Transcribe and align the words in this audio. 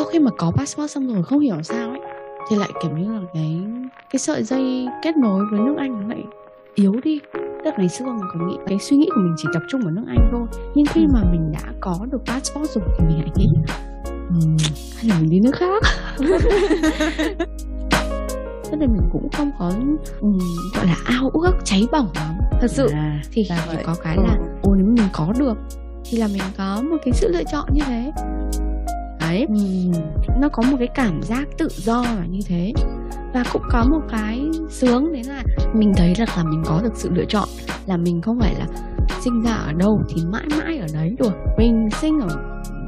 sau 0.00 0.06
khi 0.06 0.18
mà 0.18 0.30
có 0.38 0.50
passport 0.56 0.90
xong 0.90 1.14
rồi 1.14 1.22
không 1.22 1.40
hiểu 1.40 1.62
sao 1.62 1.90
ấy 1.90 2.00
thì 2.48 2.56
lại 2.56 2.68
kiểu 2.82 2.90
như 2.90 3.12
là 3.12 3.20
cái 3.34 3.60
cái 4.10 4.18
sợi 4.18 4.42
dây 4.42 4.86
kết 5.02 5.16
nối 5.16 5.44
với 5.50 5.60
nước 5.60 5.74
Anh 5.78 6.00
nó 6.00 6.08
lại 6.08 6.24
yếu 6.74 6.92
đi. 7.04 7.20
Tức 7.64 7.74
ngày 7.78 7.88
xưa 7.88 8.04
mình 8.04 8.24
còn 8.32 8.48
nghĩ 8.48 8.56
cái 8.66 8.78
suy 8.78 8.96
nghĩ 8.96 9.08
của 9.14 9.20
mình 9.20 9.34
chỉ 9.36 9.48
tập 9.54 9.62
trung 9.68 9.80
vào 9.80 9.90
nước 9.90 10.04
Anh 10.08 10.28
thôi 10.32 10.46
nhưng 10.74 10.86
khi 10.86 11.06
mà 11.12 11.20
mình 11.32 11.52
đã 11.52 11.72
có 11.80 11.98
được 12.12 12.18
passport 12.26 12.70
rồi 12.70 12.84
thì 12.98 13.04
mình 13.06 13.18
lại 13.18 13.30
nghĩ 13.36 13.46
um, 14.28 14.56
hay 14.96 15.08
là 15.08 15.14
mình 15.20 15.30
đi 15.30 15.40
nước 15.40 15.54
khác? 15.54 15.82
Cho 18.70 18.76
nên 18.76 18.88
mình 18.92 19.08
cũng 19.12 19.28
không 19.32 19.50
có 19.58 19.72
um, 20.20 20.38
gọi 20.74 20.86
là 20.86 20.96
ao 21.04 21.30
ước 21.32 21.54
cháy 21.64 21.86
bỏng 21.92 22.08
lắm. 22.14 22.34
Thật 22.60 22.70
sự 22.70 22.88
à, 22.92 23.22
thì 23.32 23.42
chỉ 23.48 23.76
có 23.84 23.94
cái 24.02 24.16
là 24.16 24.38
ồ 24.62 24.74
nếu 24.74 24.86
mình 24.86 25.08
có 25.12 25.32
được 25.38 25.58
thì 26.04 26.18
là 26.18 26.26
mình 26.32 26.42
có 26.58 26.82
một 26.90 26.96
cái 27.04 27.12
sự 27.14 27.28
lựa 27.28 27.44
chọn 27.52 27.68
như 27.72 27.82
thế 27.86 28.12
đấy. 29.30 29.46
Ừ. 29.48 29.54
nó 30.40 30.48
có 30.48 30.62
một 30.62 30.76
cái 30.78 30.88
cảm 30.94 31.22
giác 31.22 31.48
tự 31.58 31.68
do 31.70 32.02
là 32.02 32.24
như 32.30 32.40
thế. 32.46 32.72
Và 33.34 33.44
cũng 33.52 33.62
có 33.70 33.84
một 33.90 34.00
cái 34.10 34.48
sướng 34.68 35.12
đấy 35.12 35.22
là 35.24 35.42
mình 35.74 35.92
thấy 35.96 36.14
là 36.18 36.26
là 36.36 36.44
mình 36.44 36.62
có 36.66 36.80
được 36.82 36.92
sự 36.94 37.10
lựa 37.12 37.24
chọn 37.24 37.48
là 37.86 37.96
mình 37.96 38.22
không 38.22 38.40
phải 38.40 38.54
là 38.54 38.66
sinh 39.20 39.42
ra 39.42 39.52
ở 39.52 39.72
đâu 39.72 40.02
thì 40.08 40.22
mãi 40.24 40.44
mãi 40.58 40.78
ở 40.78 40.86
đấy 40.94 41.16
được. 41.18 41.32
Mình 41.58 41.88
sinh 42.00 42.20
ở 42.20 42.28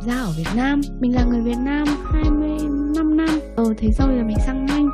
ra 0.07 0.15
ở 0.15 0.33
Việt 0.37 0.49
Nam 0.57 0.81
mình 1.01 1.15
là 1.15 1.25
người 1.31 1.41
Việt 1.41 1.59
Nam 1.65 1.85
25 2.13 3.17
năm. 3.17 3.41
Ờ 3.57 3.65
thế 3.79 3.89
rồi 3.99 4.17
là 4.17 4.23
mình 4.23 4.37
sang 4.47 4.67
Anh. 4.71 4.89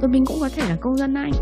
Rồi 0.00 0.08
mình 0.08 0.26
cũng 0.26 0.36
có 0.40 0.48
thể 0.56 0.68
là 0.68 0.76
công 0.80 0.96
dân 0.96 1.14
Anh. 1.14 1.32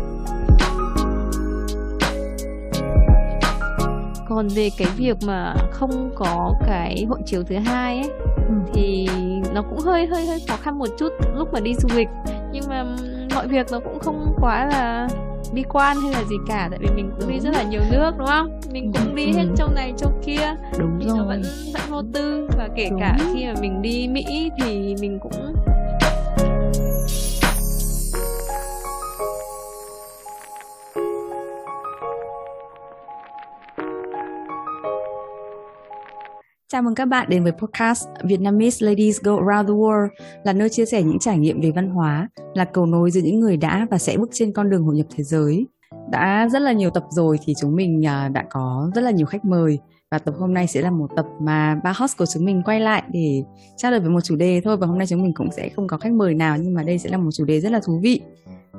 Còn 4.29 4.47
về 4.47 4.69
cái 4.77 4.87
việc 4.97 5.17
mà 5.25 5.55
không 5.71 6.11
có 6.15 6.53
cái 6.67 7.05
hộ 7.09 7.17
chiếu 7.25 7.43
thứ 7.43 7.55
hai 7.55 7.97
ấy 7.99 8.09
ừ. 8.35 8.53
thì 8.73 9.07
nó 9.53 9.61
cũng 9.61 9.79
hơi 9.79 10.05
hơi 10.05 10.25
hơi 10.25 10.43
khó 10.47 10.55
khăn 10.61 10.79
một 10.79 10.87
chút 10.99 11.13
lúc 11.35 11.53
mà 11.53 11.59
đi 11.59 11.73
du 11.75 11.89
lịch. 11.95 12.07
Nhưng 12.51 12.63
mà 12.69 12.85
mọi 13.35 13.47
việc 13.47 13.67
nó 13.71 13.79
cũng 13.79 13.99
không 13.99 14.35
quá 14.41 14.65
là 14.65 15.07
bi 15.53 15.63
quan 15.69 15.97
hay 16.01 16.11
là 16.11 16.23
gì 16.23 16.35
cả 16.47 16.67
tại 16.71 16.79
vì 16.81 16.89
mình 16.95 17.11
cũng 17.19 17.29
đi 17.29 17.39
rất 17.39 17.53
là 17.53 17.63
nhiều 17.63 17.81
nước 17.91 18.11
đúng 18.17 18.27
không? 18.27 18.59
Mình 18.71 18.91
cũng 18.93 19.15
đi 19.15 19.31
hết 19.31 19.45
châu 19.55 19.67
này 19.75 19.93
châu 19.97 20.11
kia. 20.25 20.55
Đúng 20.79 20.99
rồi 20.99 21.17
nó 21.17 21.23
vẫn 21.23 21.41
vẫn 21.73 21.81
vô 21.89 22.01
tư. 22.13 22.47
Và 22.57 22.69
kể 22.75 22.87
đúng. 22.89 22.99
cả 22.99 23.17
khi 23.33 23.45
mà 23.45 23.53
mình 23.61 23.81
đi 23.81 24.07
mỹ 24.07 24.51
thì 24.57 24.95
mình 25.01 25.19
cũng 25.19 25.55
Chào 36.71 36.81
mừng 36.81 36.95
các 36.95 37.05
bạn 37.05 37.29
đến 37.29 37.43
với 37.43 37.51
podcast 37.51 38.07
Vietnamese 38.23 38.85
Ladies 38.85 39.21
Go 39.21 39.35
Around 39.35 39.69
the 39.69 39.73
World 39.73 40.07
là 40.43 40.53
nơi 40.53 40.69
chia 40.69 40.85
sẻ 40.85 41.03
những 41.03 41.19
trải 41.19 41.37
nghiệm 41.37 41.61
về 41.61 41.71
văn 41.71 41.89
hóa, 41.89 42.29
là 42.53 42.65
cầu 42.65 42.85
nối 42.85 43.11
giữa 43.11 43.21
những 43.21 43.39
người 43.39 43.57
đã 43.57 43.87
và 43.91 43.97
sẽ 43.97 44.17
bước 44.17 44.29
trên 44.33 44.53
con 44.53 44.69
đường 44.69 44.83
hội 44.83 44.95
nhập 44.95 45.05
thế 45.15 45.23
giới. 45.23 45.65
Đã 46.11 46.47
rất 46.51 46.61
là 46.61 46.71
nhiều 46.71 46.89
tập 46.89 47.03
rồi 47.09 47.39
thì 47.45 47.53
chúng 47.61 47.75
mình 47.75 48.05
à, 48.05 48.29
đã 48.29 48.45
có 48.49 48.91
rất 48.95 49.01
là 49.01 49.11
nhiều 49.11 49.25
khách 49.25 49.45
mời 49.45 49.79
và 50.11 50.19
tập 50.19 50.35
hôm 50.39 50.53
nay 50.53 50.67
sẽ 50.67 50.81
là 50.81 50.91
một 50.91 51.07
tập 51.15 51.25
mà 51.41 51.75
ba 51.83 51.93
host 51.95 52.17
của 52.17 52.25
chúng 52.25 52.45
mình 52.45 52.61
quay 52.65 52.79
lại 52.79 53.03
để 53.13 53.43
trao 53.77 53.91
đổi 53.91 53.99
về 53.99 54.09
một 54.09 54.21
chủ 54.21 54.35
đề 54.35 54.61
thôi 54.63 54.77
và 54.77 54.87
hôm 54.87 54.97
nay 54.97 55.07
chúng 55.07 55.23
mình 55.23 55.33
cũng 55.33 55.51
sẽ 55.51 55.69
không 55.69 55.87
có 55.87 55.97
khách 55.97 56.13
mời 56.13 56.33
nào 56.33 56.57
nhưng 56.57 56.73
mà 56.73 56.83
đây 56.83 56.97
sẽ 56.97 57.09
là 57.09 57.17
một 57.17 57.31
chủ 57.33 57.45
đề 57.45 57.59
rất 57.59 57.71
là 57.71 57.79
thú 57.85 57.99
vị. 58.03 58.21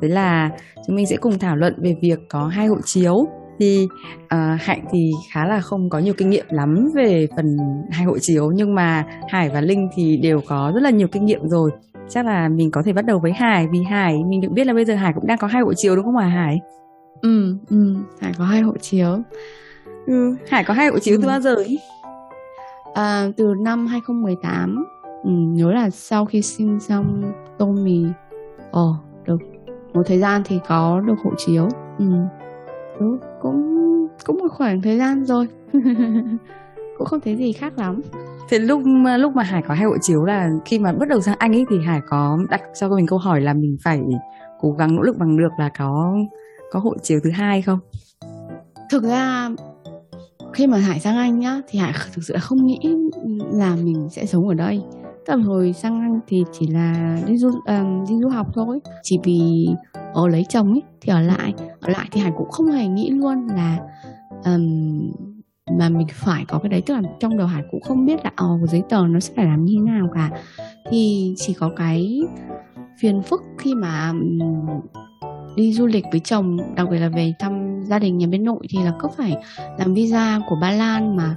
Đấy 0.00 0.10
là 0.10 0.50
chúng 0.86 0.96
mình 0.96 1.06
sẽ 1.06 1.16
cùng 1.16 1.38
thảo 1.38 1.56
luận 1.56 1.74
về 1.78 1.96
việc 2.02 2.18
có 2.28 2.46
hai 2.46 2.66
hộ 2.66 2.76
chiếu 2.84 3.26
thì 3.58 3.88
uh, 4.24 4.60
hạnh 4.60 4.84
thì 4.90 5.12
khá 5.32 5.46
là 5.46 5.60
không 5.60 5.90
có 5.90 5.98
nhiều 5.98 6.14
kinh 6.16 6.30
nghiệm 6.30 6.46
lắm 6.50 6.90
về 6.94 7.28
phần 7.36 7.56
hai 7.90 8.04
hộ 8.04 8.18
chiếu 8.18 8.50
nhưng 8.50 8.74
mà 8.74 9.04
hải 9.28 9.48
và 9.48 9.60
linh 9.60 9.88
thì 9.94 10.16
đều 10.16 10.40
có 10.48 10.72
rất 10.74 10.82
là 10.82 10.90
nhiều 10.90 11.08
kinh 11.08 11.24
nghiệm 11.24 11.48
rồi. 11.48 11.70
Chắc 12.08 12.26
là 12.26 12.48
mình 12.48 12.70
có 12.70 12.82
thể 12.82 12.92
bắt 12.92 13.06
đầu 13.06 13.18
với 13.18 13.32
hải 13.32 13.68
vì 13.72 13.82
hải 13.82 14.24
mình 14.24 14.40
được 14.40 14.52
biết 14.52 14.66
là 14.66 14.74
bây 14.74 14.84
giờ 14.84 14.94
hải 14.94 15.12
cũng 15.12 15.26
đang 15.26 15.38
có 15.38 15.46
hai 15.46 15.62
hộ 15.62 15.74
chiếu 15.74 15.96
đúng 15.96 16.04
không 16.04 16.16
hả 16.16 16.28
hải? 16.28 16.60
Ừ 17.22 17.56
ừ 17.70 17.96
hải 18.20 18.32
có 18.38 18.44
hai 18.44 18.60
hộ 18.60 18.72
chiếu. 18.80 19.18
Ừ 20.06 20.36
hải 20.48 20.64
có 20.64 20.74
hai 20.74 20.88
hộ 20.88 20.98
chiếu 20.98 21.16
ừ. 21.16 21.20
từ 21.22 21.28
bao 21.28 21.40
giờ 21.40 21.54
ấy 21.54 21.78
à, 22.94 23.28
từ 23.36 23.54
năm 23.58 23.86
2018 23.86 24.84
ừ, 25.24 25.30
nhớ 25.30 25.72
là 25.72 25.90
sau 25.90 26.24
khi 26.24 26.42
sinh 26.42 26.80
xong 26.80 27.32
tôm 27.58 27.84
mì. 27.84 28.04
Ồ 28.70 28.96
được. 29.26 29.38
Một 29.92 30.02
thời 30.06 30.18
gian 30.18 30.42
thì 30.44 30.60
có 30.68 31.00
được 31.06 31.16
hộ 31.24 31.30
chiếu. 31.36 31.68
Ừ. 31.98 32.04
Ừ, 32.98 33.18
cũng 33.42 33.82
cũng 34.26 34.38
một 34.38 34.48
khoảng 34.50 34.82
thời 34.82 34.98
gian 34.98 35.24
rồi. 35.24 35.46
Cũng 36.98 37.06
không 37.06 37.20
thấy 37.20 37.36
gì 37.36 37.52
khác 37.52 37.78
lắm. 37.78 38.00
Thế 38.48 38.58
lúc 38.58 38.82
lúc 39.18 39.36
mà 39.36 39.42
hải 39.42 39.62
có 39.62 39.74
hai 39.74 39.84
hộ 39.84 39.96
chiếu 40.00 40.24
là 40.24 40.50
khi 40.64 40.78
mà 40.78 40.92
bắt 40.92 41.08
đầu 41.08 41.20
sang 41.20 41.36
anh 41.38 41.52
ấy 41.52 41.64
thì 41.70 41.76
hải 41.86 42.00
có 42.08 42.38
đặt 42.50 42.60
cho 42.80 42.88
mình 42.88 43.06
câu 43.06 43.18
hỏi 43.18 43.40
là 43.40 43.52
mình 43.52 43.76
phải 43.84 44.00
cố 44.60 44.72
gắng 44.72 44.96
nỗ 44.96 45.02
lực 45.02 45.16
bằng 45.18 45.36
được 45.36 45.50
là 45.58 45.70
có 45.78 46.14
có 46.72 46.80
hộ 46.80 46.94
chiếu 47.02 47.20
thứ 47.24 47.30
hai 47.30 47.62
không? 47.62 47.78
Thực 48.90 49.02
ra 49.02 49.50
khi 50.52 50.66
mà 50.66 50.78
hải 50.78 51.00
sang 51.00 51.16
anh 51.16 51.38
nhá 51.38 51.60
thì 51.68 51.78
hải 51.78 51.92
thực 52.14 52.24
sự 52.24 52.34
không 52.40 52.66
nghĩ 52.66 52.78
là 53.52 53.76
mình 53.76 54.08
sẽ 54.10 54.26
sống 54.26 54.48
ở 54.48 54.54
đây 54.54 54.82
tầm 55.26 55.42
hồi 55.42 55.72
sang 55.72 56.00
anh 56.00 56.20
thì 56.26 56.44
chỉ 56.52 56.66
là 56.66 57.18
đi 57.26 57.36
du 57.36 57.50
um, 57.66 58.04
đi 58.08 58.14
du 58.22 58.28
học 58.28 58.46
thôi. 58.54 58.80
Chỉ 59.02 59.18
vì 59.24 59.68
ở 60.14 60.28
lấy 60.28 60.46
chồng 60.48 60.72
ấy 60.72 60.82
thì 61.00 61.12
ở 61.12 61.20
lại. 61.20 61.54
Ở 61.80 61.88
lại 61.88 62.08
thì 62.10 62.20
hải 62.20 62.32
cũng 62.36 62.50
không 62.50 62.66
hề 62.66 62.86
nghĩ 62.86 63.10
luôn 63.10 63.46
là 63.46 63.78
um, 64.44 65.12
mà 65.78 65.88
mình 65.88 66.06
phải 66.10 66.44
có 66.48 66.58
cái 66.58 66.68
đấy. 66.68 66.82
Tức 66.86 66.94
là 66.94 67.02
trong 67.20 67.38
đầu 67.38 67.46
hải 67.46 67.62
cũng 67.70 67.80
không 67.80 68.06
biết 68.06 68.24
là 68.24 68.30
ồ 68.36 68.58
ờ, 68.60 68.66
giấy 68.66 68.82
tờ 68.88 69.06
nó 69.06 69.20
sẽ 69.20 69.32
phải 69.36 69.44
làm 69.44 69.64
như 69.64 69.74
thế 69.74 69.92
nào 69.92 70.08
cả. 70.14 70.30
Thì 70.90 71.34
chỉ 71.36 71.54
có 71.54 71.70
cái 71.76 72.22
phiền 73.00 73.22
phức 73.22 73.42
khi 73.58 73.74
mà 73.74 74.10
um, 74.10 74.38
đi 75.56 75.72
du 75.72 75.86
lịch 75.86 76.04
với 76.10 76.20
chồng 76.20 76.56
đặc 76.76 76.86
biệt 76.90 76.98
là 76.98 77.08
về 77.08 77.34
thăm 77.38 77.82
gia 77.84 77.98
đình 77.98 78.18
nhà 78.18 78.26
bên 78.26 78.44
nội 78.44 78.66
thì 78.68 78.78
là 78.82 78.92
cứ 79.00 79.08
phải 79.16 79.36
làm 79.78 79.94
visa 79.94 80.40
của 80.48 80.56
Ba 80.60 80.70
Lan 80.70 81.16
mà. 81.16 81.36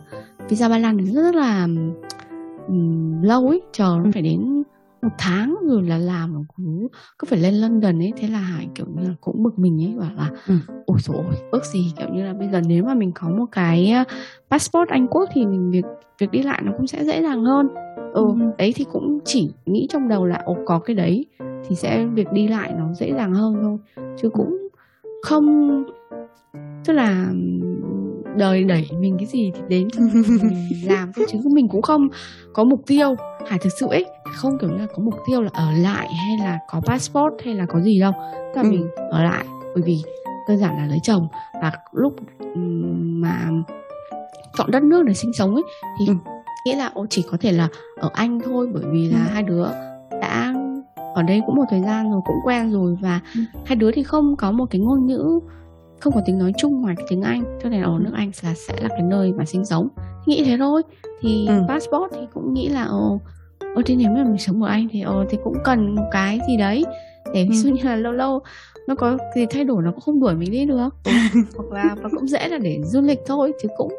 Visa 0.50 0.70
Ba 0.70 0.78
Lan 0.78 0.98
thì 0.98 1.06
rất, 1.06 1.22
rất 1.22 1.36
là 1.36 1.68
um, 2.68 3.22
lâu 3.22 3.48
ấy 3.48 3.62
chờ 3.72 3.98
nó 4.04 4.10
phải 4.14 4.22
đến 4.22 4.64
một 5.02 5.12
tháng 5.18 5.56
rồi 5.64 5.84
là 5.84 5.98
làm 5.98 6.44
cứ 6.58 6.88
cứ 7.20 7.26
phải 7.30 7.40
lên 7.40 7.54
London 7.54 8.02
ấy 8.02 8.14
thế 8.18 8.28
là 8.28 8.40
Hải 8.40 8.68
kiểu 8.76 8.86
như 8.96 9.08
là 9.08 9.16
cũng 9.22 9.44
bực 9.44 9.60
mình 9.60 9.84
ấy 9.84 9.94
bảo 10.00 10.12
là 10.16 10.30
ừ. 10.48 10.56
ôi 10.86 10.98
dồi 11.00 11.16
ôi 11.18 11.36
ước 11.52 11.66
gì 11.66 11.94
kiểu 11.98 12.10
như 12.10 12.24
là 12.26 12.34
bây 12.34 12.50
giờ 12.50 12.62
nếu 12.68 12.84
mà 12.84 12.94
mình 12.94 13.12
có 13.16 13.30
một 13.30 13.46
cái 13.52 13.94
passport 14.50 14.90
Anh 14.90 15.08
Quốc 15.08 15.30
thì 15.34 15.46
mình 15.46 15.72
việc 15.72 15.86
việc 16.20 16.32
đi 16.32 16.42
lại 16.42 16.62
nó 16.66 16.72
cũng 16.78 16.88
sẽ 16.88 17.06
dễ 17.06 17.22
dàng 17.22 17.46
hơn 17.46 17.68
ừ, 18.14 18.26
ừ. 18.26 18.36
đấy 18.58 18.74
thì 18.76 18.86
cũng 18.92 19.20
chỉ 19.26 19.52
nghĩ 19.66 19.88
trong 19.90 20.08
đầu 20.08 20.26
là 20.26 20.42
ồ 20.46 20.58
có 20.66 20.80
cái 20.80 20.96
đấy 20.96 21.26
thì 21.68 21.76
sẽ 21.76 22.06
việc 22.06 22.32
đi 22.32 22.48
lại 22.48 22.74
nó 22.78 22.94
dễ 22.94 23.14
dàng 23.14 23.34
hơn 23.34 23.56
thôi 23.62 23.78
chứ 24.18 24.30
cũng 24.30 24.68
không 25.24 25.84
tức 26.86 26.94
là 26.94 27.34
đời 28.38 28.64
đẩy 28.64 28.90
mình 29.00 29.18
cái 29.18 29.26
gì 29.26 29.52
thì 29.56 29.62
đến 29.68 29.88
mình 29.98 30.84
làm 30.84 31.12
thôi 31.16 31.26
chứ 31.32 31.40
mình 31.46 31.68
cũng 31.68 31.82
không 31.82 32.08
có 32.54 32.64
mục 32.64 32.82
tiêu 32.88 33.16
hải 33.48 33.60
thực 33.60 33.70
sự 33.80 33.88
ấy 33.90 34.06
không 34.36 34.58
kiểu 34.62 34.70
là 34.70 34.86
có 34.96 35.04
mục 35.04 35.14
tiêu 35.28 35.42
là 35.42 35.50
ở 35.54 35.72
lại 35.72 36.08
hay 36.14 36.38
là 36.40 36.60
có 36.68 36.82
passport 36.86 37.34
hay 37.46 37.56
là 37.56 37.66
có 37.66 37.82
gì 37.82 38.00
đâu 38.00 38.12
tức 38.56 38.62
là 38.62 38.62
ừ. 38.62 38.70
mình 38.70 38.88
ở 39.12 39.24
lại 39.24 39.46
bởi 39.76 39.84
vì 39.86 39.98
đơn 40.50 40.58
giản 40.58 40.78
là 40.78 40.86
lấy 40.86 41.00
chồng 41.04 41.28
và 41.62 41.72
lúc 41.92 42.16
mà 42.96 43.50
chọn 44.58 44.72
đất 44.72 44.84
nước 44.84 45.04
để 45.06 45.14
sinh 45.14 45.34
sống 45.34 45.56
ấy 45.56 45.64
thì 46.00 46.08
ừ. 46.08 46.14
nghĩa 46.66 46.76
là 46.76 46.92
chỉ 47.10 47.24
có 47.32 47.38
thể 47.42 47.52
là 47.52 47.68
ở 47.96 48.10
anh 48.14 48.40
thôi 48.46 48.70
bởi 48.74 48.84
vì 48.92 49.10
là 49.10 49.18
ừ. 49.18 49.32
hai 49.34 49.44
đứa 49.44 49.66
đã 50.22 50.54
ở 51.16 51.24
đây 51.24 51.42
cũng 51.46 51.56
một 51.56 51.66
thời 51.70 51.82
gian 51.82 52.12
rồi 52.12 52.22
cũng 52.26 52.36
quen 52.46 52.72
rồi 52.72 52.98
và 53.02 53.22
ừ. 53.36 53.42
hai 53.66 53.76
đứa 53.76 53.92
thì 53.92 54.04
không 54.04 54.36
có 54.38 54.52
một 54.52 54.66
cái 54.70 54.82
ngôn 54.82 55.06
ngữ 55.06 55.40
không 56.00 56.14
có 56.14 56.22
tiếng 56.26 56.40
nói 56.40 56.54
chung 56.58 56.82
ngoài 56.82 56.96
cái 56.98 57.06
tiếng 57.10 57.22
Anh 57.22 57.60
cho 57.64 57.70
nên 57.70 57.82
ở 57.82 58.00
nước 58.02 58.12
Anh 58.14 58.32
là 58.44 58.54
sẽ 58.54 58.74
là 58.82 58.90
cái 58.90 59.02
nơi 59.02 59.34
mà 59.34 59.46
sinh 59.46 59.66
sống. 59.66 59.88
Nghĩ 60.26 60.44
thế 60.46 60.58
thôi. 60.58 60.82
Thì 61.22 61.48
ừ. 61.48 61.64
passport 61.68 62.12
thì 62.12 62.22
cũng 62.34 62.54
nghĩ 62.54 62.70
là 62.70 62.84
ồ 62.84 63.20
ồ 63.76 63.82
thì 63.86 63.96
nếu 63.96 64.12
mà 64.12 64.24
mình 64.24 64.38
sống 64.38 64.64
ở 64.64 64.70
Anh 64.70 64.88
thì 64.92 65.02
ồ 65.02 65.26
thì 65.30 65.38
cũng 65.44 65.58
cần 65.64 65.96
một 65.96 66.08
cái 66.12 66.40
gì 66.48 66.58
đấy 66.58 66.86
để 67.34 67.48
ví 67.50 67.56
dụ 67.56 67.70
như 67.70 67.84
là 67.84 67.96
lâu 67.96 68.14
lâu 68.14 68.42
nó 68.88 68.96
có 68.96 69.18
gì 69.36 69.46
thay 69.50 69.64
đổi 69.64 69.84
nó 69.84 69.92
cũng 69.92 70.02
không 70.02 70.20
đuổi 70.20 70.36
mình 70.36 70.52
đi 70.52 70.66
được. 70.66 70.90
Hoặc 71.58 71.72
là 71.72 71.96
và 72.02 72.10
cũng 72.10 72.28
dễ 72.28 72.48
là 72.48 72.58
để 72.58 72.82
du 72.84 73.02
lịch 73.02 73.20
thôi 73.26 73.54
chứ 73.62 73.70
cũng 73.78 73.96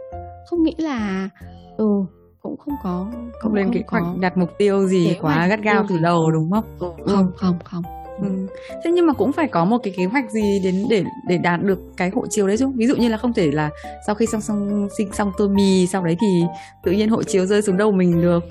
không 0.51 0.63
nghĩ 0.63 0.75
là 0.79 1.29
ừ 1.77 2.05
cũng 2.43 2.57
không 2.57 2.75
có 2.83 3.07
không 3.41 3.55
lên 3.55 3.73
kế 3.73 3.83
hoạch 3.89 4.05
đặt 4.21 4.37
mục 4.37 4.51
tiêu 4.59 4.87
gì 4.87 5.17
quá 5.21 5.47
gắt 5.47 5.61
gao 5.63 5.87
từ 5.89 5.99
đầu 5.99 6.31
đúng 6.31 6.51
không? 6.51 6.65
Ừ. 6.79 6.91
không 7.07 7.31
không 7.37 7.59
không 7.65 7.83
Ừ. 8.21 8.47
Thế 8.85 8.91
nhưng 8.91 9.07
mà 9.07 9.13
cũng 9.13 9.33
phải 9.33 9.49
có 9.49 9.65
một 9.65 9.79
cái 9.83 9.95
kế 9.97 10.05
hoạch 10.05 10.31
gì 10.31 10.61
đến 10.65 10.85
để 10.91 11.05
để 11.29 11.39
đạt 11.39 11.63
được 11.63 11.79
cái 11.97 12.11
hộ 12.15 12.27
chiếu 12.27 12.47
đấy 12.47 12.57
chứ. 12.57 12.69
Ví 12.75 12.87
dụ 12.87 12.97
như 12.97 13.09
là 13.09 13.17
không 13.17 13.33
thể 13.33 13.51
là 13.51 13.71
sau 14.07 14.15
khi 14.15 14.27
xong 14.27 14.41
xong 14.41 14.89
sinh 14.99 15.13
xong 15.13 15.33
tô 15.39 15.49
mì 15.49 15.87
sau 15.87 16.05
đấy 16.05 16.17
thì 16.21 16.43
tự 16.85 16.93
nhiên 16.93 17.09
hộ 17.09 17.23
chiếu 17.23 17.47
rơi 17.47 17.63
xuống 17.63 17.77
đầu 17.77 17.93
mình 17.93 18.23
được. 18.23 18.45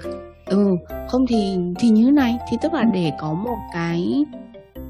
Ừ, 0.46 0.76
không 1.10 1.26
thì 1.28 1.58
thì 1.80 1.90
như 1.90 2.06
thế 2.06 2.12
này 2.12 2.38
thì 2.50 2.58
tức 2.62 2.74
là 2.74 2.84
để 2.84 3.12
có 3.20 3.34
một 3.34 3.58
cái 3.74 4.26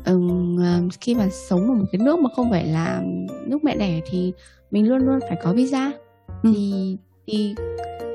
um, 0.05 0.89
khi 1.01 1.15
mà 1.15 1.27
sống 1.49 1.69
ở 1.69 1.73
một 1.73 1.85
cái 1.91 1.99
nước 2.05 2.19
mà 2.19 2.29
không 2.35 2.51
phải 2.51 2.65
là 2.65 3.01
nước 3.45 3.63
mẹ 3.63 3.75
đẻ 3.75 4.01
thì 4.09 4.33
mình 4.71 4.89
luôn 4.89 4.97
luôn 4.97 5.19
phải 5.29 5.37
có 5.43 5.53
visa. 5.53 5.91
Ừ. 6.43 6.51
Thì 6.55 6.97
thì 7.27 7.55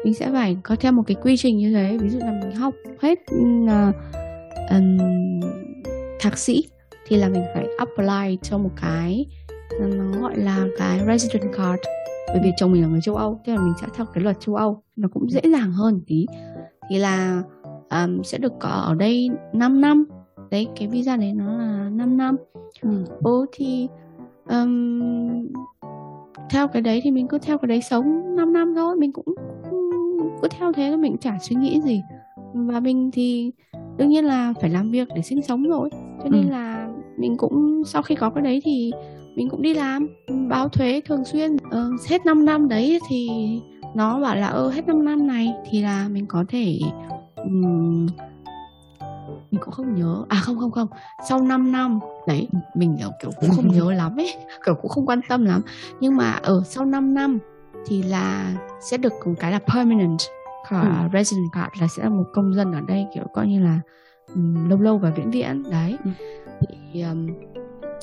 mình 0.05 0.15
sẽ 0.15 0.31
phải 0.33 0.57
có 0.63 0.77
theo 0.77 0.93
một 0.93 1.03
cái 1.07 1.17
quy 1.23 1.37
trình 1.37 1.59
như 1.59 1.73
thế 1.73 1.99
ví 2.01 2.09
dụ 2.09 2.19
là 2.19 2.41
mình 2.43 2.53
học 2.53 2.75
hết 3.01 3.19
uh, 3.35 3.95
um, 4.71 4.99
thạc 6.21 6.39
sĩ 6.39 6.65
thì 7.07 7.17
là 7.17 7.29
mình 7.29 7.43
phải 7.55 7.67
apply 7.79 8.39
cho 8.43 8.59
một 8.59 8.71
cái 8.81 9.27
nó 9.81 10.21
gọi 10.21 10.37
là 10.37 10.67
cái 10.79 11.01
resident 11.07 11.53
card. 11.57 11.83
Bởi 12.29 12.41
vì 12.43 12.51
chồng 12.57 12.73
mình 12.73 12.83
là 12.83 12.89
người 12.89 13.01
châu 13.03 13.17
Âu 13.17 13.41
thế 13.45 13.55
là 13.55 13.61
mình 13.63 13.73
sẽ 13.81 13.87
theo 13.95 14.07
cái 14.07 14.25
luật 14.25 14.41
châu 14.41 14.55
Âu 14.55 14.83
nó 14.97 15.09
cũng 15.09 15.31
dễ 15.31 15.41
dàng 15.45 15.73
hơn 15.73 16.01
tí. 16.07 16.27
Thì 16.91 16.99
là 16.99 17.43
um, 17.91 18.23
sẽ 18.23 18.39
được 18.39 18.53
có 18.61 18.69
ở 18.69 18.95
đây 18.95 19.31
5 19.53 19.81
năm. 19.81 20.05
Đấy 20.51 20.69
cái 20.77 20.89
visa 20.89 21.17
đấy 21.17 21.33
nó 21.33 21.59
là 21.59 21.89
5 21.93 22.17
năm. 22.17 22.37
Ừ, 22.81 23.05
ừ 23.25 23.47
thì 23.53 23.89
um, 24.49 25.01
theo 26.51 26.69
cái 26.69 26.83
đấy 26.83 27.01
thì 27.05 27.11
mình 27.11 27.29
cứ 27.29 27.39
theo 27.39 27.59
cái 27.59 27.67
đấy 27.67 27.83
sống 27.83 28.37
5 28.37 28.53
năm 28.53 28.75
thôi. 28.77 28.97
Mình 28.97 29.13
cũng 29.13 29.35
cứ 30.43 30.49
theo 30.51 30.73
thế 30.73 30.89
thôi 30.89 30.97
mình 30.97 31.17
chả 31.21 31.39
suy 31.41 31.57
nghĩ 31.57 31.81
gì. 31.81 32.03
Và 32.55 32.81
mình 32.81 33.11
thì 33.13 33.53
đương 33.97 34.09
nhiên 34.09 34.25
là 34.25 34.55
phải 34.61 34.71
làm 34.71 34.91
việc 34.91 35.09
để 35.15 35.23
sinh 35.23 35.43
sống 35.43 35.63
rồi 35.63 35.91
cho 36.23 36.29
nên 36.29 36.49
ừ. 36.49 36.51
là 36.51 36.89
mình 37.17 37.37
cũng 37.37 37.83
sau 37.87 38.03
khi 38.03 38.15
có 38.15 38.31
cái 38.31 38.45
đấy 38.45 38.63
thì 38.65 38.93
mình 39.35 39.49
cũng 39.49 39.63
đi 39.63 39.75
làm 39.75 40.09
báo 40.49 40.69
thuế 40.69 41.01
thường 41.07 41.25
xuyên 41.25 41.57
ờ, 41.71 41.91
hết 42.09 42.27
5 42.27 42.45
năm 42.45 42.69
đấy 42.69 43.01
thì 43.09 43.29
nó 43.95 44.21
bảo 44.21 44.37
là 44.37 44.47
ơ 44.47 44.71
hết 44.71 44.87
5 44.87 45.05
năm 45.05 45.27
này 45.27 45.53
thì 45.71 45.83
là 45.83 46.09
mình 46.09 46.27
có 46.27 46.45
thể 46.49 46.79
um, 47.37 48.07
mình 49.51 49.61
cũng 49.61 49.75
không 49.75 49.95
nhớ 49.95 50.25
à 50.29 50.41
không 50.43 50.59
không 50.59 50.71
không 50.71 50.89
sau 51.29 51.43
5 51.43 51.73
năm 51.73 52.01
đấy 52.27 52.49
mình 52.75 52.97
kiểu 53.23 53.31
cũng 53.41 53.51
không 53.51 53.69
nhớ 53.69 53.93
lắm 53.97 54.17
ấy 54.17 54.35
kiểu 54.67 54.75
cũng 54.75 54.91
không 54.91 55.07
quan 55.07 55.21
tâm 55.29 55.45
lắm 55.45 55.63
nhưng 56.01 56.17
mà 56.17 56.33
ở 56.33 56.63
sau 56.67 56.85
5 56.85 57.15
năm 57.15 57.39
thì 57.87 58.03
là 58.03 58.55
sẽ 58.81 58.97
được 58.97 59.13
một 59.27 59.35
cái 59.39 59.53
là 59.53 59.59
permanent 59.75 60.19
card, 60.71 60.87
ừ. 60.87 61.09
resident 61.13 61.53
card 61.53 61.81
là 61.81 61.87
sẽ 61.89 62.03
là 62.03 62.09
một 62.09 62.25
công 62.33 62.55
dân 62.55 62.73
ở 62.73 62.81
đây 62.89 63.07
kiểu 63.15 63.25
coi 63.35 63.47
như 63.47 63.63
là 63.63 63.81
lâu 64.69 64.79
lâu 64.79 64.99
và 64.99 65.11
vĩnh 65.11 65.31
viễn 65.31 65.63
đấy 65.71 65.97
ừ. 66.05 66.11
thì 66.61 67.03
um, 67.03 67.29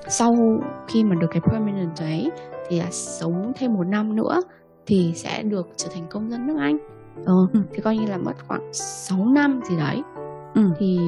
sau 0.07 0.59
khi 0.87 1.03
mà 1.03 1.15
được 1.15 1.27
cái 1.31 1.41
permanent 1.41 1.91
đấy 1.99 2.31
thì 2.69 2.79
là 2.79 2.87
sống 2.91 3.51
thêm 3.55 3.73
một 3.73 3.83
năm 3.83 4.15
nữa 4.15 4.41
thì 4.85 5.11
sẽ 5.15 5.43
được 5.43 5.67
trở 5.75 5.89
thành 5.93 6.07
công 6.09 6.31
dân 6.31 6.47
nước 6.47 6.55
Anh 6.59 6.77
ờ, 7.25 7.47
ừ. 7.53 7.59
thì 7.73 7.81
coi 7.81 7.97
như 7.97 8.05
là 8.05 8.17
mất 8.17 8.33
khoảng 8.47 8.69
6 8.73 9.25
năm 9.25 9.61
gì 9.69 9.77
đấy 9.77 10.01
ừ. 10.55 10.61
thì 10.79 10.99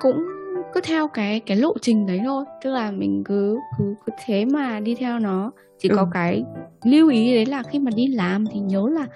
cũng 0.00 0.26
cứ 0.74 0.80
theo 0.80 1.08
cái 1.08 1.40
cái 1.40 1.56
lộ 1.56 1.74
trình 1.82 2.06
đấy 2.06 2.20
thôi 2.24 2.44
tức 2.64 2.70
là 2.70 2.90
mình 2.90 3.24
cứ 3.24 3.58
cứ 3.78 3.94
cứ 4.06 4.12
thế 4.26 4.44
mà 4.44 4.80
đi 4.80 4.94
theo 4.94 5.18
nó 5.18 5.50
chỉ 5.78 5.88
ừ. 5.88 5.96
có 5.96 6.08
cái 6.12 6.44
lưu 6.84 7.08
ý 7.08 7.34
đấy 7.34 7.46
là 7.46 7.62
khi 7.62 7.78
mà 7.78 7.90
đi 7.94 8.06
làm 8.06 8.46
thì 8.46 8.60
nhớ 8.60 8.88
là 8.92 9.06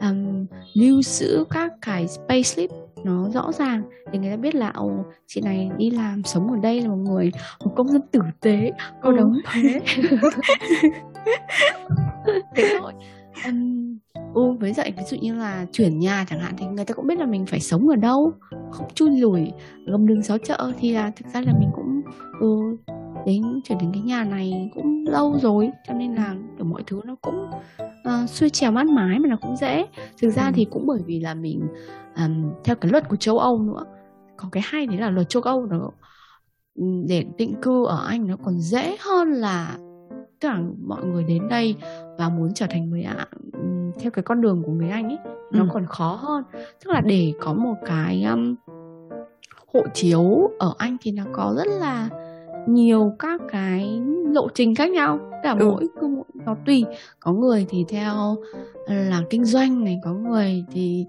um, 0.00 0.46
lưu 0.74 1.02
giữ 1.02 1.44
các 1.50 1.72
cái 1.82 2.08
space 2.08 2.42
slip 2.42 2.70
nó 3.04 3.28
rõ 3.28 3.52
ràng 3.52 3.82
để 4.12 4.18
người 4.18 4.30
ta 4.30 4.36
biết 4.36 4.54
là 4.54 4.70
ồ 4.70 4.90
chị 5.26 5.40
này 5.40 5.70
đi 5.76 5.90
làm 5.90 6.22
sống 6.24 6.50
ở 6.50 6.56
đây 6.62 6.80
là 6.80 6.88
một 6.88 6.96
người 6.96 7.32
một 7.64 7.72
công 7.76 7.88
dân 7.88 8.02
tử 8.10 8.20
tế 8.40 8.72
có 9.02 9.10
ừ. 9.10 9.16
đóng 9.16 9.38
thuế 9.44 9.80
thế 12.56 12.76
thôi. 12.80 12.92
Um, 13.46 13.98
ừ 14.34 14.52
với 14.60 14.72
dạy 14.72 14.92
ví 14.96 15.02
dụ 15.06 15.16
như 15.20 15.34
là 15.34 15.66
chuyển 15.72 15.98
nhà 15.98 16.26
chẳng 16.30 16.40
hạn 16.40 16.54
thì 16.58 16.66
người 16.66 16.84
ta 16.84 16.94
cũng 16.94 17.06
biết 17.06 17.18
là 17.18 17.26
mình 17.26 17.46
phải 17.46 17.60
sống 17.60 17.88
ở 17.88 17.96
đâu 17.96 18.32
không 18.70 18.88
chui 18.94 19.10
lùi 19.10 19.52
gầm 19.86 20.06
đường 20.06 20.22
xó 20.22 20.38
chợ 20.38 20.72
thì 20.78 20.92
là 20.92 21.12
thực 21.16 21.26
ra 21.34 21.40
là 21.40 21.52
mình 21.60 21.70
cũng 21.74 22.00
ừ, 22.40 22.76
đến 23.26 23.42
chuyển 23.64 23.78
đến 23.78 23.90
cái 23.92 24.02
nhà 24.02 24.24
này 24.24 24.70
cũng 24.74 25.04
lâu 25.06 25.38
rồi 25.42 25.70
cho 25.88 25.94
nên 25.94 26.14
là 26.14 26.36
kiểu 26.56 26.66
mọi 26.66 26.82
thứ 26.86 27.00
nó 27.04 27.16
cũng 27.22 27.49
uh, 28.22 28.28
xuôi 28.28 28.50
trèo 28.50 28.72
mát 28.72 28.86
mái 28.86 29.18
mà 29.18 29.28
nó 29.28 29.36
cũng 29.36 29.56
dễ 29.56 29.86
thực 30.22 30.30
ra 30.30 30.46
ừ. 30.46 30.52
thì 30.54 30.66
cũng 30.70 30.86
bởi 30.86 31.00
vì 31.06 31.20
là 31.20 31.34
mình 31.34 31.60
um, 32.16 32.52
theo 32.64 32.76
cái 32.76 32.92
luật 32.92 33.08
của 33.08 33.16
châu 33.16 33.38
Âu 33.38 33.62
nữa 33.62 33.84
có 34.36 34.48
cái 34.52 34.62
hay 34.66 34.86
đấy 34.86 34.96
là 34.98 35.10
luật 35.10 35.28
châu 35.28 35.42
Âu 35.42 35.66
nó 35.66 35.90
để 37.08 37.24
định 37.36 37.54
cư 37.62 37.86
ở 37.86 38.06
Anh 38.06 38.26
nó 38.26 38.36
còn 38.44 38.60
dễ 38.60 38.96
hơn 39.00 39.32
là 39.32 39.76
tức 40.40 40.48
là 40.48 40.60
mọi 40.86 41.04
người 41.04 41.24
đến 41.24 41.48
đây 41.48 41.76
và 42.18 42.28
muốn 42.28 42.54
trở 42.54 42.66
thành 42.70 42.90
người 42.90 43.02
ạ 43.02 43.26
theo 44.00 44.10
cái 44.10 44.22
con 44.22 44.40
đường 44.40 44.62
của 44.66 44.72
người 44.72 44.90
Anh 44.90 45.08
ấy 45.08 45.18
nó 45.52 45.62
ừ. 45.62 45.68
còn 45.72 45.86
khó 45.86 46.14
hơn 46.14 46.44
tức 46.52 46.90
là 46.90 47.00
để 47.00 47.32
có 47.40 47.52
một 47.52 47.74
cái 47.86 48.24
um, 48.24 48.54
hộ 49.74 49.82
chiếu 49.94 50.50
ở 50.58 50.74
Anh 50.78 50.96
thì 51.00 51.12
nó 51.12 51.24
có 51.32 51.54
rất 51.56 51.66
là 51.80 52.08
nhiều 52.66 53.12
các 53.18 53.40
cái 53.52 54.00
lộ 54.32 54.48
trình 54.54 54.74
khác 54.74 54.90
nhau 54.90 55.18
cả 55.42 55.50
ừ. 55.58 55.66
mỗi 55.66 55.88
cứ 56.00 56.22
nó 56.34 56.56
tùy 56.66 56.84
có 57.20 57.32
người 57.32 57.66
thì 57.68 57.84
theo 57.88 58.36
là 58.86 59.22
kinh 59.30 59.44
doanh 59.44 59.84
này 59.84 60.00
có 60.04 60.12
người 60.12 60.64
thì 60.72 61.06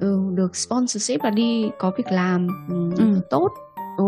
ừ, 0.00 0.20
được 0.34 0.56
sponsorship 0.56 1.24
là 1.24 1.30
đi 1.30 1.70
có 1.78 1.92
việc 1.96 2.12
làm 2.12 2.48
ừ, 2.68 2.90
ừ. 2.98 3.20
tốt 3.30 3.48
ừ, 3.96 4.04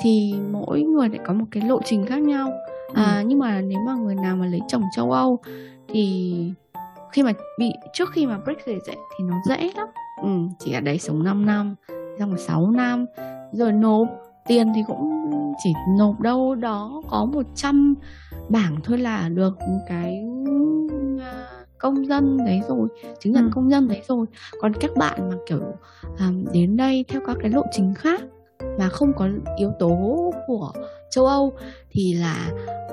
thì 0.00 0.34
mỗi 0.50 0.82
người 0.82 1.08
lại 1.08 1.18
có 1.26 1.32
một 1.32 1.44
cái 1.50 1.62
lộ 1.68 1.80
trình 1.84 2.06
khác 2.06 2.22
nhau 2.22 2.52
à, 2.94 3.16
ừ. 3.16 3.26
nhưng 3.26 3.38
mà 3.38 3.60
nếu 3.60 3.78
mà 3.86 3.94
người 3.94 4.14
nào 4.14 4.36
mà 4.36 4.46
lấy 4.46 4.60
chồng 4.68 4.82
châu 4.96 5.12
Âu 5.12 5.38
thì 5.88 6.34
khi 7.12 7.22
mà 7.22 7.32
bị 7.58 7.72
trước 7.92 8.10
khi 8.12 8.26
mà 8.26 8.38
Brexit 8.44 8.86
ấy, 8.86 8.96
thì 9.18 9.24
nó 9.24 9.36
dễ 9.48 9.70
lắm 9.76 9.88
ừ, 10.22 10.28
chỉ 10.58 10.72
ở 10.72 10.80
đấy 10.80 10.98
sống 10.98 11.24
5 11.24 11.46
năm 11.46 11.74
xong 12.18 12.30
rồi 12.30 12.38
6 12.38 12.70
năm 12.70 13.06
rồi 13.52 13.72
nộp 13.72 14.08
tiền 14.48 14.72
thì 14.74 14.80
cũng 14.86 15.10
chỉ 15.64 15.72
nộp 15.98 16.20
đâu 16.20 16.54
đó 16.54 17.02
có 17.10 17.24
100 17.24 17.94
bảng 18.48 18.76
thôi 18.84 18.98
là 18.98 19.28
được 19.28 19.58
cái 19.88 20.22
à, 21.20 21.44
công 21.78 22.06
dân 22.06 22.38
đấy 22.46 22.60
rồi 22.68 22.88
chứng 23.20 23.32
nhận 23.32 23.44
ừ. 23.44 23.50
công 23.54 23.70
dân 23.70 23.88
đấy 23.88 24.02
rồi 24.08 24.26
còn 24.60 24.72
các 24.80 24.90
bạn 24.96 25.28
mà 25.28 25.36
kiểu 25.46 25.62
um, 26.18 26.44
đến 26.52 26.76
đây 26.76 27.04
theo 27.08 27.20
các 27.26 27.36
cái 27.40 27.50
lộ 27.50 27.62
trình 27.72 27.94
khác 27.94 28.20
mà 28.78 28.88
không 28.88 29.12
có 29.16 29.28
yếu 29.58 29.72
tố 29.78 30.32
của 30.46 30.72
châu 31.10 31.26
Âu 31.26 31.52
thì 31.90 32.14
là 32.14 32.50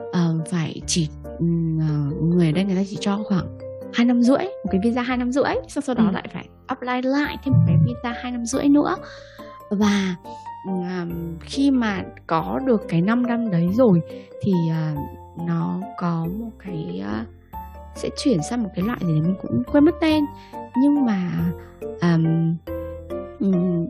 uh, 0.09 0.47
phải 0.47 0.81
chỉ 0.87 1.09
uh, 1.35 2.21
người 2.21 2.51
đây 2.51 2.63
người 2.63 2.75
ta 2.75 2.83
chỉ 2.89 2.97
cho 2.99 3.19
khoảng 3.23 3.57
hai 3.93 4.05
năm 4.05 4.21
rưỡi 4.21 4.37
một 4.37 4.69
cái 4.71 4.81
visa 4.83 5.01
hai 5.01 5.17
năm 5.17 5.31
rưỡi 5.31 5.53
sau 5.67 5.81
sau 5.81 5.95
đó 5.95 6.03
ừ. 6.07 6.11
lại 6.11 6.27
phải 6.33 6.47
apply 6.67 7.01
lại 7.01 7.37
thêm 7.43 7.53
một 7.53 7.63
cái 7.67 7.77
visa 7.85 8.21
hai 8.21 8.31
năm 8.31 8.45
rưỡi 8.45 8.69
nữa 8.69 8.95
và 9.69 10.15
khi 11.39 11.71
mà 11.71 12.03
có 12.27 12.59
được 12.65 12.81
cái 12.89 13.01
5 13.01 13.27
năm 13.27 13.51
đấy 13.51 13.69
rồi 13.73 14.01
thì 14.41 14.53
uh, 14.53 14.99
nó 15.47 15.79
có 15.97 16.27
một 16.39 16.49
cái 16.65 17.03
uh, 17.21 17.27
sẽ 17.95 18.09
chuyển 18.17 18.43
sang 18.49 18.63
một 18.63 18.69
cái 18.75 18.85
loại 18.85 18.99
gì 19.01 19.13
đấy 19.13 19.21
mình 19.21 19.35
cũng 19.41 19.63
quên 19.71 19.85
mất 19.85 19.95
tên 20.01 20.25
nhưng 20.81 21.05
mà 21.05 21.31
um, 22.01 22.55
um, 23.39 23.87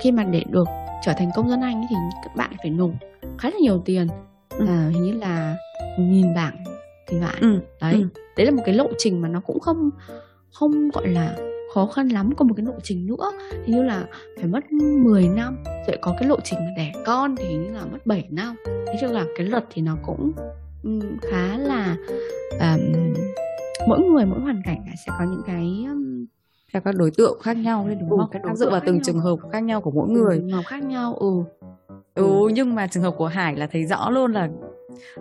khi 0.00 0.12
mà 0.12 0.24
để 0.24 0.44
được 0.50 0.68
trở 1.02 1.12
thành 1.18 1.30
công 1.34 1.48
dân 1.48 1.60
anh 1.60 1.76
ấy 1.76 1.86
thì 1.90 1.96
các 2.24 2.36
bạn 2.36 2.50
phải 2.62 2.70
nộp 2.70 2.90
khá 3.38 3.50
là 3.50 3.56
nhiều 3.60 3.82
tiền 3.84 4.06
ừ. 4.58 4.66
à, 4.66 4.88
hình 4.92 5.02
như 5.02 5.12
là 5.12 5.56
nghìn 5.98 6.34
bảng 6.34 6.64
thì 7.08 7.20
bạn 7.20 7.34
ừ. 7.40 7.60
đấy 7.80 7.94
ừ. 7.94 8.08
đấy 8.36 8.46
là 8.46 8.52
một 8.52 8.62
cái 8.66 8.74
lộ 8.74 8.88
trình 8.98 9.20
mà 9.20 9.28
nó 9.28 9.40
cũng 9.40 9.60
không 9.60 9.90
không 10.50 10.90
gọi 10.90 11.08
là 11.08 11.36
khó 11.74 11.86
khăn 11.86 12.08
lắm 12.08 12.30
còn 12.36 12.48
một 12.48 12.54
cái 12.56 12.66
lộ 12.66 12.72
trình 12.82 13.06
nữa 13.06 13.32
thì 13.64 13.72
như 13.72 13.82
là 13.82 14.06
phải 14.36 14.46
mất 14.46 14.72
10 14.72 15.28
năm 15.28 15.56
rồi 15.86 15.96
có 16.00 16.14
cái 16.18 16.28
lộ 16.28 16.36
trình 16.44 16.58
đẻ 16.76 16.92
con 17.06 17.36
thì 17.36 17.54
như 17.54 17.70
là 17.72 17.84
mất 17.92 18.06
7 18.06 18.28
năm 18.30 18.56
thế 18.66 18.98
cho 19.00 19.06
là 19.06 19.24
cái 19.36 19.46
luật 19.46 19.64
thì 19.70 19.82
nó 19.82 19.96
cũng 20.02 20.32
um, 20.82 21.00
khá 21.30 21.56
là 21.58 21.96
um, 22.60 23.14
mỗi 23.88 24.00
người 24.00 24.26
mỗi 24.26 24.40
hoàn 24.40 24.62
cảnh 24.64 24.84
sẽ 25.06 25.12
có 25.18 25.24
những 25.24 25.42
cái 25.46 25.84
um, 25.88 26.26
theo 26.72 26.82
các 26.82 26.94
đối 26.94 27.10
tượng 27.10 27.40
khác 27.40 27.56
nhau 27.56 27.84
đấy 27.86 27.96
đúng 28.00 28.10
ừ, 28.10 28.16
không? 28.20 28.28
Các 28.32 28.56
dựa 28.56 28.70
vào 28.70 28.80
từng 28.86 28.94
nhau. 28.94 29.02
trường 29.04 29.18
hợp 29.18 29.36
khác 29.52 29.60
nhau 29.60 29.80
của 29.80 29.90
mỗi 29.90 30.08
người. 30.08 30.38
Trường 30.38 30.50
hợp 30.50 30.62
khác 30.66 30.84
nhau, 30.84 31.14
ừ. 31.14 31.42
ừ. 32.14 32.22
Ừ, 32.22 32.48
nhưng 32.54 32.74
mà 32.74 32.86
trường 32.86 33.02
hợp 33.02 33.14
của 33.18 33.26
Hải 33.26 33.56
là 33.56 33.66
thấy 33.66 33.86
rõ 33.86 34.10
luôn 34.10 34.32
là 34.32 34.48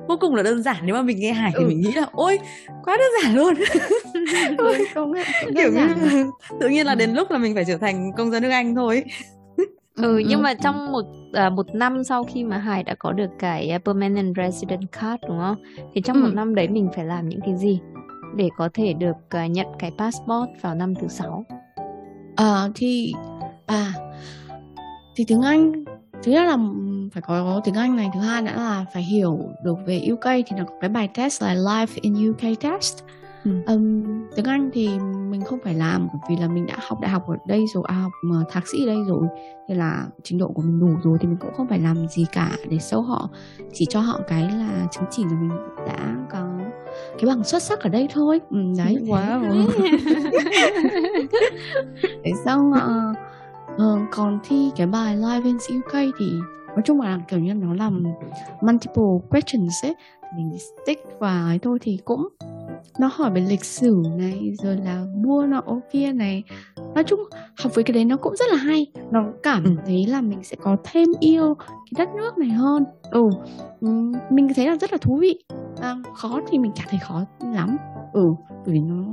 vô 0.07 0.17
cùng 0.21 0.35
là 0.35 0.43
đơn 0.43 0.63
giản 0.63 0.75
nếu 0.83 0.95
mà 0.95 1.01
mình 1.01 1.19
nghe 1.19 1.31
Hải 1.31 1.51
thì 1.57 1.63
ừ. 1.63 1.67
mình 1.67 1.81
nghĩ 1.81 1.91
là 1.95 2.05
ôi 2.11 2.39
quá 2.83 2.97
đơn 2.97 3.07
giản 3.23 3.35
luôn 3.35 3.53
ừ, 4.57 4.77
công 4.95 5.13
kiểu 5.55 5.71
như 5.71 6.31
tự 6.59 6.69
nhiên 6.69 6.85
là 6.85 6.95
đến 6.95 7.13
lúc 7.13 7.31
là 7.31 7.37
mình 7.37 7.55
phải 7.55 7.65
trở 7.67 7.77
thành 7.77 8.11
công 8.17 8.31
dân 8.31 8.43
nước 8.43 8.49
Anh 8.49 8.75
thôi. 8.75 9.03
Ừ, 9.95 10.17
nhưng 10.27 10.41
mà 10.41 10.53
trong 10.53 10.91
một 10.91 11.05
à, 11.33 11.49
một 11.49 11.75
năm 11.75 12.03
sau 12.03 12.23
khi 12.23 12.43
mà 12.43 12.57
Hải 12.57 12.83
đã 12.83 12.95
có 12.99 13.11
được 13.11 13.29
cái 13.39 13.69
à, 13.69 13.77
permanent 13.77 14.35
resident 14.37 14.91
card 14.91 15.23
đúng 15.27 15.39
không? 15.39 15.63
Thì 15.93 16.01
trong 16.01 16.17
ừ. 16.17 16.21
một 16.21 16.33
năm 16.33 16.55
đấy 16.55 16.67
mình 16.67 16.89
phải 16.95 17.05
làm 17.05 17.29
những 17.29 17.41
cái 17.45 17.55
gì 17.57 17.79
để 18.35 18.49
có 18.57 18.69
thể 18.73 18.93
được 18.93 19.15
uh, 19.45 19.51
nhận 19.51 19.67
cái 19.79 19.91
passport 19.97 20.49
vào 20.61 20.75
năm 20.75 20.95
thứ 20.95 21.07
sáu? 21.07 21.45
À, 22.35 22.67
thì 22.75 23.13
à 23.65 23.93
thì 25.15 25.25
tiếng 25.27 25.41
Anh 25.41 25.83
thứ 26.23 26.31
nhất 26.31 26.43
là 26.43 26.57
phải 27.13 27.21
có 27.21 27.61
tiếng 27.63 27.75
Anh 27.75 27.95
này 27.95 28.09
thứ 28.13 28.19
hai 28.19 28.41
nữa 28.41 28.51
là 28.55 28.85
phải 28.93 29.03
hiểu 29.03 29.39
được 29.63 29.75
về 29.85 30.07
UK 30.11 30.23
thì 30.23 30.57
nó 30.57 30.63
có 30.63 30.73
cái 30.81 30.89
bài 30.89 31.09
test 31.13 31.41
là 31.41 31.53
Life 31.53 31.99
in 32.01 32.31
UK 32.31 32.59
test 32.61 33.03
ừ. 33.43 33.51
um, 33.67 34.03
tiếng 34.35 34.45
Anh 34.45 34.69
thì 34.73 34.89
mình 35.29 35.41
không 35.41 35.59
phải 35.63 35.73
làm 35.73 36.07
bởi 36.13 36.21
vì 36.29 36.41
là 36.41 36.47
mình 36.47 36.65
đã 36.65 36.75
học 36.87 36.99
đại 37.01 37.11
học 37.11 37.27
ở 37.27 37.35
đây 37.47 37.65
rồi 37.73 37.83
à, 37.87 37.95
học 37.95 38.11
mà 38.23 38.35
thạc 38.49 38.67
sĩ 38.67 38.83
ở 38.83 38.87
đây 38.87 39.03
rồi. 39.07 39.27
Thì 39.67 39.75
là 39.75 40.05
trình 40.23 40.37
độ 40.37 40.47
của 40.47 40.61
mình 40.61 40.79
đủ 40.79 40.89
rồi 41.03 41.17
thì 41.21 41.27
mình 41.27 41.37
cũng 41.37 41.53
không 41.53 41.67
phải 41.67 41.79
làm 41.79 42.07
gì 42.07 42.25
cả 42.31 42.51
để 42.69 42.77
sâu 42.79 43.01
họ 43.01 43.29
chỉ 43.73 43.85
cho 43.89 43.99
họ 43.99 44.19
cái 44.27 44.41
là 44.41 44.87
chứng 44.91 45.05
chỉ 45.11 45.23
là 45.23 45.39
mình 45.41 45.51
đã 45.87 46.15
có 46.31 46.59
cái 47.19 47.25
bằng 47.25 47.43
xuất 47.43 47.63
sắc 47.63 47.79
ở 47.79 47.89
đây 47.89 48.07
thôi. 48.13 48.39
Ừ, 48.49 48.57
đấy. 48.77 48.97
Wow 49.05 49.67
để 52.23 52.31
xong 52.45 52.71
uh, 52.71 53.17
Ờ, 53.77 53.99
còn 54.11 54.39
thi 54.43 54.71
cái 54.75 54.87
bài 54.87 55.15
Live 55.15 55.41
in 55.43 55.55
UK 55.55 55.93
thì 55.93 56.31
nói 56.67 56.81
chung 56.85 57.01
là 57.01 57.19
kiểu 57.27 57.39
như 57.39 57.53
nó 57.53 57.73
làm 57.73 58.03
multiple 58.61 59.03
questions 59.29 59.83
ấy 59.83 59.95
thì 60.21 60.27
mình 60.37 60.57
stick 60.59 61.19
vào 61.19 61.47
ấy 61.47 61.59
thôi 61.59 61.77
thì 61.81 61.99
cũng 62.05 62.27
nó 62.99 63.09
hỏi 63.13 63.31
về 63.31 63.41
lịch 63.41 63.65
sử 63.65 64.03
này 64.17 64.53
rồi 64.63 64.77
là 64.77 65.05
mua 65.15 65.45
nọ 65.45 65.63
kia 65.91 66.11
này. 66.11 66.43
Nói 66.95 67.03
chung 67.03 67.19
học 67.57 67.75
với 67.75 67.83
cái 67.83 67.93
đấy 67.93 68.05
nó 68.05 68.17
cũng 68.17 68.35
rất 68.35 68.45
là 68.51 68.57
hay. 68.57 68.87
Nó 69.11 69.25
cảm 69.43 69.63
ừ. 69.63 69.71
thấy 69.85 70.05
là 70.07 70.21
mình 70.21 70.43
sẽ 70.43 70.55
có 70.61 70.77
thêm 70.83 71.07
yêu 71.19 71.55
cái 71.57 72.05
đất 72.05 72.09
nước 72.15 72.37
này 72.37 72.49
hơn. 72.49 72.85
Ừ 73.11 73.29
mình 74.29 74.47
thấy 74.55 74.67
là 74.67 74.75
rất 74.75 74.91
là 74.91 74.97
thú 74.97 75.17
vị. 75.17 75.43
À, 75.81 75.95
khó 76.13 76.41
thì 76.49 76.59
mình 76.59 76.71
chả 76.75 76.83
thấy 76.89 76.99
khó 77.03 77.25
lắm. 77.53 77.77
Ừ 78.13 78.33
bởi 78.49 78.73
vì 78.73 78.79
nó 78.79 79.03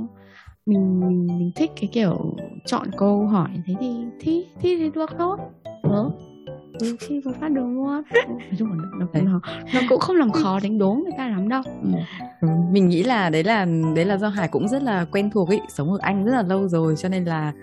mình 0.65 0.99
mình 1.39 1.51
thích 1.55 1.71
cái 1.81 1.89
kiểu 1.93 2.35
chọn 2.65 2.87
câu 2.97 3.27
hỏi 3.27 3.49
thế 3.65 3.73
thì 3.79 3.95
thi 4.19 4.45
thi 4.59 4.77
thì 4.77 4.89
được 4.89 5.09
thôi. 5.17 5.37
Ừ 5.83 6.11
ừ, 6.79 6.95
khi 6.99 7.21
vừa 7.25 7.31
phát 7.41 7.51
được 7.51 7.65
luôn 7.65 8.01
nói 8.27 8.55
chung 8.59 8.69
là 8.69 8.75
nó, 8.99 9.21
nó, 9.21 9.41
nó 9.73 9.81
cũng 9.89 9.99
không 9.99 10.15
làm 10.15 10.31
khó 10.31 10.59
đánh 10.63 10.77
đố 10.77 10.93
người 10.93 11.13
ta 11.17 11.27
lắm 11.27 11.49
đâu 11.49 11.61
ừ. 11.83 11.89
Ừ, 12.41 12.47
mình 12.71 12.89
nghĩ 12.89 13.03
là 13.03 13.29
đấy 13.29 13.43
là 13.43 13.65
đấy 13.95 14.05
là 14.05 14.17
do 14.17 14.29
hải 14.29 14.47
cũng 14.47 14.67
rất 14.67 14.83
là 14.83 15.05
quen 15.11 15.29
thuộc 15.29 15.49
ấy 15.49 15.59
sống 15.69 15.91
ở 15.91 15.97
anh 16.01 16.25
rất 16.25 16.31
là 16.31 16.41
lâu 16.41 16.67
rồi 16.67 16.95
cho 16.97 17.09
nên 17.09 17.25
là 17.25 17.53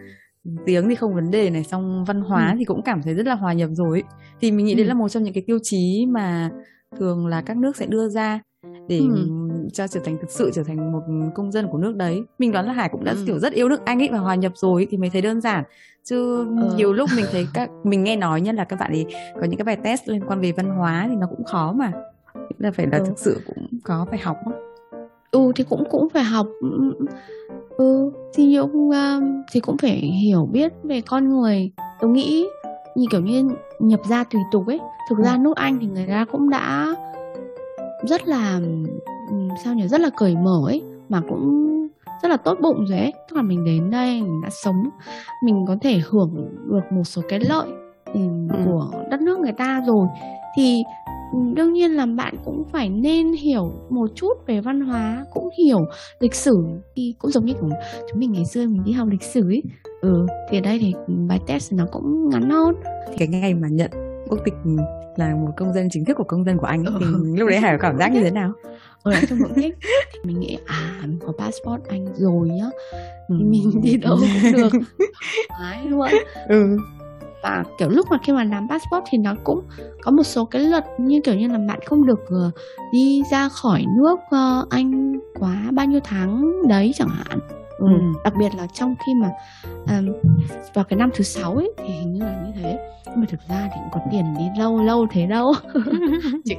tiếng 0.66 0.88
thì 0.88 0.94
không 0.94 1.14
vấn 1.14 1.30
đề 1.30 1.50
này 1.50 1.64
xong 1.64 2.04
văn 2.04 2.20
hóa 2.20 2.50
ừ. 2.50 2.56
thì 2.58 2.64
cũng 2.64 2.82
cảm 2.82 3.02
thấy 3.02 3.14
rất 3.14 3.26
là 3.26 3.34
hòa 3.34 3.52
nhập 3.52 3.70
rồi 3.72 4.00
ấy. 4.00 4.04
thì 4.40 4.50
mình 4.50 4.66
nghĩ 4.66 4.72
ừ. 4.72 4.76
đấy 4.76 4.86
là 4.86 4.94
một 4.94 5.08
trong 5.08 5.22
những 5.22 5.34
cái 5.34 5.44
tiêu 5.46 5.58
chí 5.62 6.06
mà 6.08 6.50
thường 6.98 7.26
là 7.26 7.40
các 7.40 7.56
nước 7.56 7.76
sẽ 7.76 7.86
đưa 7.86 8.08
ra 8.08 8.40
để 8.88 8.98
ừ. 8.98 9.28
Cho 9.70 9.86
trở 9.86 10.00
thành 10.04 10.18
thực 10.18 10.30
sự 10.30 10.50
trở 10.54 10.62
thành 10.62 10.92
một 10.92 11.02
công 11.34 11.52
dân 11.52 11.68
của 11.68 11.78
nước 11.78 11.96
đấy 11.96 12.24
mình 12.38 12.52
đoán 12.52 12.66
là 12.66 12.72
hải 12.72 12.88
cũng 12.88 13.04
đã 13.04 13.12
ừ. 13.12 13.18
kiểu 13.26 13.38
rất 13.38 13.52
yêu 13.52 13.68
nước 13.68 13.84
anh 13.84 14.02
ấy 14.02 14.08
và 14.12 14.18
hòa 14.18 14.34
nhập 14.34 14.52
rồi 14.54 14.86
thì 14.90 14.96
mới 14.96 15.10
thấy 15.10 15.22
đơn 15.22 15.40
giản 15.40 15.64
chứ 16.04 16.46
ừ. 16.60 16.74
nhiều 16.76 16.92
lúc 16.92 17.10
mình 17.16 17.24
thấy 17.32 17.46
các 17.54 17.70
mình 17.84 18.04
nghe 18.04 18.16
nói 18.16 18.40
nhất 18.40 18.54
là 18.54 18.64
các 18.64 18.78
bạn 18.80 18.92
ấy 18.92 19.06
có 19.34 19.46
những 19.46 19.58
cái 19.58 19.64
bài 19.64 19.76
test 19.76 20.08
liên 20.08 20.22
quan 20.26 20.40
về 20.40 20.52
văn 20.52 20.70
hóa 20.70 21.06
thì 21.10 21.16
nó 21.16 21.26
cũng 21.26 21.44
khó 21.44 21.72
mà 21.72 21.92
là 22.58 22.70
phải 22.70 22.86
là 22.86 22.98
ừ. 22.98 23.04
thực 23.06 23.18
sự 23.18 23.40
cũng 23.46 23.66
có 23.84 24.06
phải 24.10 24.18
học 24.18 24.36
đó. 24.46 24.52
ừ 25.30 25.52
thì 25.56 25.64
cũng 25.64 25.84
cũng 25.90 26.08
phải 26.08 26.24
học 26.24 26.46
ừ 27.76 28.10
thì 28.34 28.46
nhiều 28.46 28.70
thì 29.52 29.60
cũng 29.60 29.76
phải 29.78 29.96
hiểu 29.96 30.48
biết 30.52 30.72
về 30.82 31.00
con 31.00 31.28
người 31.28 31.70
tôi 32.00 32.10
nghĩ 32.10 32.46
như 32.94 33.06
kiểu 33.10 33.20
như 33.20 33.48
nhập 33.78 34.00
ra 34.08 34.24
tùy 34.24 34.40
tục 34.52 34.66
ấy 34.66 34.80
thực 35.08 35.18
ra 35.18 35.32
ừ. 35.32 35.38
nước 35.38 35.56
anh 35.56 35.78
thì 35.80 35.86
người 35.86 36.06
ta 36.06 36.24
cũng 36.32 36.50
đã 36.50 36.94
rất 38.02 38.28
là 38.28 38.60
sao 39.64 39.74
nhỉ? 39.74 39.88
Rất 39.88 40.00
là 40.00 40.10
cởi 40.16 40.34
mở 40.36 40.60
ấy 40.66 40.82
mà 41.08 41.20
cũng 41.28 41.66
rất 42.22 42.28
là 42.28 42.36
tốt 42.36 42.58
bụng 42.62 42.84
rồi 42.84 42.98
ấy. 42.98 43.12
Tức 43.28 43.36
là 43.36 43.42
mình 43.42 43.64
đến 43.64 43.90
đây 43.90 44.22
mình 44.22 44.40
đã 44.42 44.48
sống 44.64 44.76
mình 45.44 45.64
có 45.68 45.76
thể 45.80 46.00
hưởng 46.10 46.34
được 46.70 46.92
một 46.92 47.04
số 47.04 47.22
cái 47.28 47.40
lợi 47.48 47.68
ừ. 48.14 48.20
của 48.64 48.90
đất 49.10 49.20
nước 49.20 49.38
người 49.38 49.52
ta 49.52 49.82
rồi. 49.86 50.06
Thì 50.56 50.82
đương 51.54 51.72
nhiên 51.72 51.90
là 51.90 52.06
bạn 52.06 52.34
cũng 52.44 52.64
phải 52.72 52.88
nên 52.88 53.32
hiểu 53.32 53.72
một 53.90 54.06
chút 54.14 54.32
về 54.46 54.60
văn 54.60 54.80
hóa 54.80 55.24
cũng 55.32 55.48
hiểu 55.58 55.78
lịch 56.20 56.34
sử. 56.34 56.56
Thì 56.96 57.14
cũng 57.18 57.30
giống 57.30 57.44
như 57.44 57.54
của 57.60 57.68
chúng 58.10 58.20
mình 58.20 58.32
ngày 58.32 58.44
xưa 58.44 58.66
mình 58.66 58.84
đi 58.84 58.92
học 58.92 59.08
lịch 59.10 59.22
sử 59.22 59.40
ấy. 59.40 59.62
Ừ 60.00 60.26
thì 60.50 60.58
ở 60.58 60.60
đây 60.60 60.78
thì 60.78 60.94
bài 61.28 61.40
test 61.46 61.72
nó 61.72 61.84
cũng 61.92 62.28
ngắn 62.28 62.50
hơn. 62.50 62.74
Cái 63.18 63.28
ngày 63.28 63.54
mà 63.54 63.68
nhận 63.70 63.90
quốc 64.28 64.40
tịch 64.44 64.54
là 65.16 65.34
một 65.34 65.52
công 65.56 65.72
dân 65.72 65.88
chính 65.90 66.04
thức 66.04 66.14
của 66.14 66.24
công 66.24 66.44
dân 66.44 66.58
của 66.58 66.66
anh 66.66 66.84
ấy, 66.84 66.94
thì 67.00 67.06
ừ. 67.06 67.34
lúc 67.36 67.48
đấy 67.48 67.60
hải 67.60 67.78
có 67.78 67.82
cảm 67.82 67.98
giác 67.98 68.12
như 68.12 68.20
thế 68.22 68.30
nào? 68.30 68.52
Ở 69.02 69.12
lại 69.12 69.22
trong 69.28 69.38
thích 69.54 69.74
thì 70.12 70.18
mình 70.24 70.40
nghĩ 70.40 70.58
à 70.66 71.00
mình 71.02 71.18
có 71.26 71.32
passport 71.38 71.82
anh 71.88 72.06
rồi 72.14 72.48
nhá. 72.48 72.66
Ừ. 73.28 73.34
mình 73.40 73.80
đi 73.82 73.96
đâu 73.96 74.18
cũng 74.42 74.52
được. 74.52 74.72
Thoải 75.58 75.86
luôn. 75.86 76.08
Ừ. 76.48 76.76
Và 77.42 77.64
kiểu 77.78 77.88
lúc 77.88 78.06
mà 78.10 78.18
khi 78.24 78.32
mà 78.32 78.44
làm 78.44 78.68
passport 78.68 79.04
thì 79.10 79.18
nó 79.18 79.34
cũng 79.44 79.62
có 80.02 80.10
một 80.10 80.22
số 80.22 80.44
cái 80.44 80.62
luật 80.62 80.84
như 80.98 81.20
kiểu 81.24 81.34
như 81.34 81.48
là 81.48 81.58
bạn 81.68 81.80
không 81.86 82.06
được 82.06 82.20
uh, 82.20 82.54
đi 82.92 83.22
ra 83.30 83.48
khỏi 83.48 83.84
nước 83.96 84.14
uh, 84.14 84.70
anh 84.70 85.18
quá 85.38 85.62
bao 85.72 85.86
nhiêu 85.86 86.00
tháng 86.04 86.52
đấy 86.68 86.92
chẳng 86.94 87.08
hạn 87.08 87.38
ừ. 87.78 87.86
Ừ. 87.90 87.98
đặc 88.24 88.34
biệt 88.38 88.54
là 88.54 88.66
trong 88.74 88.94
khi 89.06 89.12
mà 89.14 89.30
um, 89.98 90.12
vào 90.74 90.84
cái 90.84 90.96
năm 90.96 91.10
thứ 91.14 91.24
sáu 91.24 91.54
ấy 91.54 91.70
thì 91.78 91.84
hình 91.94 92.12
như 92.12 92.20
là 92.20 92.42
như 92.46 92.52
thế. 92.62 92.78
Nhưng 93.06 93.20
mà 93.20 93.26
thực 93.30 93.40
ra 93.48 93.68
thì 93.74 93.80
cũng 93.80 93.90
có 93.92 94.00
tiền 94.12 94.24
đi 94.38 94.44
lâu 94.58 94.82
lâu 94.82 95.06
thế 95.10 95.26
đâu. 95.26 95.52
Chỉ 96.44 96.56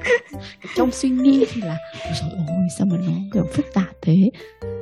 trong 0.75 0.91
suy 0.91 1.09
nghĩ 1.09 1.45
thì 1.53 1.61
là 1.61 1.77
rồi 2.21 2.29
ôi 2.47 2.67
sao 2.77 2.87
mà 2.91 2.97
nó 2.97 3.11
kiểu 3.33 3.43
phức 3.53 3.65
tạp 3.73 3.89
thế? 4.01 4.29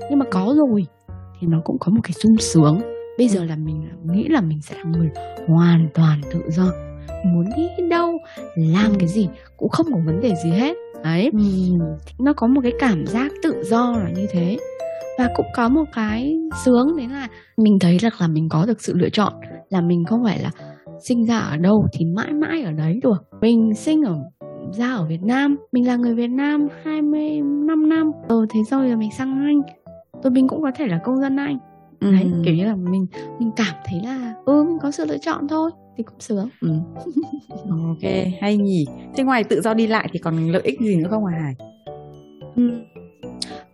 Nhưng 0.10 0.20
mà 0.20 0.26
có 0.32 0.54
rồi 0.58 0.86
thì 1.40 1.48
nó 1.48 1.62
cũng 1.64 1.78
có 1.80 1.92
một 1.92 2.02
cái 2.04 2.12
sung 2.14 2.38
sướng. 2.38 2.82
Bây 3.18 3.28
giờ 3.28 3.44
là 3.44 3.56
mình 3.56 3.90
nghĩ 4.04 4.28
là 4.28 4.42
mình 4.42 4.62
sẽ 4.62 4.76
là 4.78 4.84
người 4.84 5.10
hoàn 5.48 5.88
toàn 5.94 6.22
tự 6.32 6.42
do. 6.50 6.72
Mình 7.24 7.34
muốn 7.34 7.46
đi 7.58 7.88
đâu 7.90 8.18
làm 8.56 8.96
cái 9.00 9.08
gì 9.08 9.30
cũng 9.58 9.70
không 9.70 9.86
có 9.92 10.00
vấn 10.06 10.22
đề 10.22 10.36
gì 10.44 10.50
hết. 10.50 10.76
Đấy. 11.04 11.30
Ừ. 11.34 11.40
nó 12.20 12.34
có 12.34 12.48
một 12.48 12.62
cái 12.64 12.74
cảm 12.80 13.08
giác 13.08 13.32
tự 13.44 13.64
do 13.64 13.92
là 14.04 14.10
như 14.10 14.28
thế 14.32 14.58
và 15.18 15.30
cũng 15.36 15.46
có 15.54 15.70
một 15.70 15.86
cái 15.96 16.36
sướng 16.66 16.98
đấy 16.98 17.08
là 17.08 17.28
mình 17.58 17.78
thấy 17.82 17.98
được 18.04 18.14
là 18.20 18.28
mình 18.28 18.50
có 18.50 18.66
được 18.66 18.82
sự 18.82 18.94
lựa 18.96 19.10
chọn 19.10 19.34
là 19.70 19.82
mình 19.82 20.06
không 20.06 20.24
phải 20.24 20.40
là 20.40 20.52
sinh 21.08 21.26
ra 21.26 21.38
ở 21.38 21.58
đâu 21.58 21.86
thì 21.94 22.06
mãi 22.06 22.34
mãi 22.34 22.62
ở 22.62 22.72
đấy 22.72 23.00
được. 23.04 23.24
Mình 23.42 23.74
sinh 23.74 24.02
ở 24.04 24.16
ra 24.72 24.94
ở 24.94 25.06
Việt 25.06 25.22
Nam 25.24 25.56
mình 25.72 25.88
là 25.88 25.96
người 25.96 26.16
Việt 26.16 26.28
Nam 26.28 26.68
25 26.84 27.90
năm. 27.90 28.12
Ờ 28.28 28.36
thế 28.50 28.60
rồi 28.72 28.90
là 28.90 28.96
mình 28.96 29.10
sang 29.18 29.46
Anh. 29.46 29.62
Rồi 30.24 30.32
mình 30.32 30.48
cũng 30.48 30.62
có 30.62 30.72
thể 30.76 30.88
là 30.88 31.00
công 31.04 31.18
dân 31.22 31.36
Anh. 31.36 31.58
Ừ. 32.00 32.12
đấy 32.12 32.32
kiểu 32.46 32.54
như 32.56 32.66
là 32.66 32.76
mình 32.76 33.06
mình 33.40 33.52
cảm 33.56 33.76
thấy 33.86 34.00
là 34.04 34.34
ừ 34.46 34.64
mình 34.64 34.78
có 34.82 34.92
sự 34.92 35.06
lựa 35.06 35.18
chọn 35.18 35.48
thôi 35.48 35.72
thì 35.98 36.04
cũng 36.04 36.20
sướng. 36.20 36.50
Ừ. 36.62 36.70
ok 37.70 38.12
hay 38.42 38.58
nhỉ. 38.58 38.86
Thế 39.16 39.24
ngoài 39.24 39.44
tự 39.44 39.62
do 39.62 39.74
đi 39.74 39.88
lại 39.88 40.10
thì 40.14 40.20
còn 40.20 40.52
lợi 40.52 40.62
ích 40.62 40.80
gì 40.82 40.96
nữa 40.96 41.08
không 41.10 41.26
hả 41.26 41.40
Hải? 41.40 41.56
Ừ. 42.56 42.72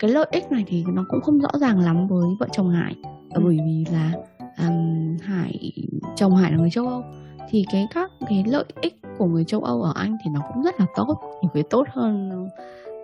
cái 0.02 0.12
lợi 0.12 0.28
ích 0.32 0.52
này 0.52 0.64
thì 0.68 0.84
nó 0.88 1.06
cũng 1.10 1.22
không 1.22 1.40
rõ 1.40 1.50
ràng 1.60 1.80
lắm 1.80 2.08
với 2.08 2.26
vợ 2.40 2.48
chồng 2.52 2.70
Hải 2.70 2.96
ừ. 3.34 3.42
bởi 3.44 3.60
vì 3.66 3.86
là 3.92 4.12
um, 4.58 5.18
Hải 5.22 5.72
chồng 6.16 6.36
Hải 6.36 6.52
là 6.52 6.58
người 6.58 6.70
châu 6.70 6.88
Âu 6.88 7.04
thì 7.50 7.66
cái 7.72 7.88
các 7.94 8.12
cái 8.30 8.44
lợi 8.48 8.66
ích 8.82 9.02
của 9.18 9.26
người 9.26 9.44
châu 9.44 9.60
Âu 9.60 9.82
ở 9.82 9.94
Anh 9.96 10.18
thì 10.24 10.32
nó 10.34 10.42
cũng 10.54 10.64
rất 10.64 10.80
là 10.80 10.86
tốt 10.96 11.18
nhiều 11.42 11.52
cái 11.54 11.64
tốt 11.64 11.88
hơn 11.90 12.48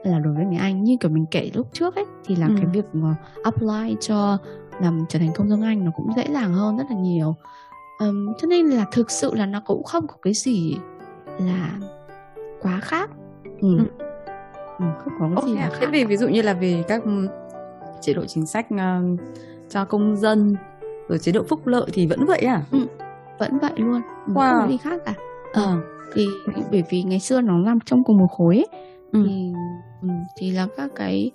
là 0.04 0.20
đối 0.20 0.34
với 0.34 0.46
người 0.46 0.58
Anh 0.58 0.84
như 0.84 0.98
kiểu 1.00 1.12
mình 1.12 1.26
kể 1.32 1.52
lúc 1.54 1.68
trước 1.74 1.96
ấy 1.96 2.06
thì 2.26 2.36
là 2.36 2.48
ừ. 2.48 2.54
cái 2.58 2.66
việc 2.66 2.86
mà 2.94 3.16
apply 3.44 3.96
cho 4.00 4.38
làm 4.82 5.06
trở 5.10 5.20
thành 5.20 5.32
công 5.36 5.50
dân 5.50 5.62
Anh 5.62 5.86
nó 5.86 5.92
cũng 5.96 6.10
dễ 6.16 6.26
dàng 6.34 6.54
hơn 6.54 6.78
rất 6.78 6.86
là 6.90 6.96
nhiều 6.98 7.36
um, 8.00 8.34
cho 8.42 8.48
nên 8.48 8.66
là 8.66 8.86
thực 8.92 9.12
sự 9.12 9.36
là 9.36 9.46
nó 9.46 9.62
cũng 9.66 9.84
không 9.84 10.08
có 10.08 10.16
cái 10.22 10.34
gì 10.34 10.78
là 11.40 11.80
quá 12.62 12.80
khác 12.80 13.10
ừ. 13.62 13.78
Ừ. 13.78 14.07
Ừ, 14.80 14.86
không 15.04 15.36
có 15.36 15.42
cái 15.42 15.52
gì 15.52 15.58
là 15.58 15.70
khác 15.70 15.78
thế 15.80 15.88
vì 15.92 16.06
ví 16.06 16.18
dụ 16.18 16.28
như 16.28 16.42
là 16.42 16.54
về 16.54 16.84
các 16.88 17.04
chế 18.02 18.14
độ 18.14 18.26
chính 18.26 18.46
sách 18.46 18.68
uh, 18.74 19.20
cho 19.70 19.86
công 19.86 20.18
dân 20.18 20.56
rồi 21.08 21.20
chế 21.20 21.32
độ 21.32 21.44
phúc 21.44 21.68
lợi 21.68 21.86
thì 21.94 22.08
vẫn 22.08 22.26
vậy 22.26 22.40
à? 22.40 22.64
Ừ, 22.72 22.80
vẫn 23.40 23.60
vậy 23.60 23.72
luôn 23.76 24.02
wow. 24.28 24.34
không 24.34 24.62
có 24.62 24.68
gì 24.70 24.78
khác 24.78 25.02
cả. 25.06 25.14
Ờ. 25.54 25.78
Thì 26.14 26.28
bởi 26.72 26.84
vì 26.90 27.04
ngày 27.04 27.20
xưa 27.20 27.42
nó 27.42 27.58
nằm 27.58 27.80
trong 27.86 28.04
cùng 28.04 28.18
một 28.18 28.28
khối 28.28 28.56
ấy, 28.56 28.68
ừ. 29.12 29.24
thì 29.28 29.54
ừ, 30.02 30.08
thì 30.38 30.52
là 30.52 30.68
các 30.78 30.92
cái 30.96 31.32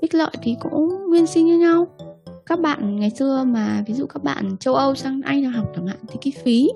ích 0.00 0.14
lợi 0.14 0.30
thì 0.42 0.56
cũng 0.60 1.10
nguyên 1.10 1.26
sinh 1.26 1.46
như 1.46 1.58
nhau. 1.58 1.86
Các 2.46 2.60
bạn 2.60 3.00
ngày 3.00 3.10
xưa 3.10 3.44
mà 3.46 3.84
ví 3.86 3.94
dụ 3.94 4.06
các 4.06 4.22
bạn 4.22 4.56
châu 4.60 4.74
Âu 4.74 4.94
sang 4.94 5.20
Anh 5.24 5.44
học 5.44 5.66
chẳng 5.76 5.86
hạn 5.86 5.96
thì 6.08 6.18
cái 6.22 6.32
phí 6.44 6.70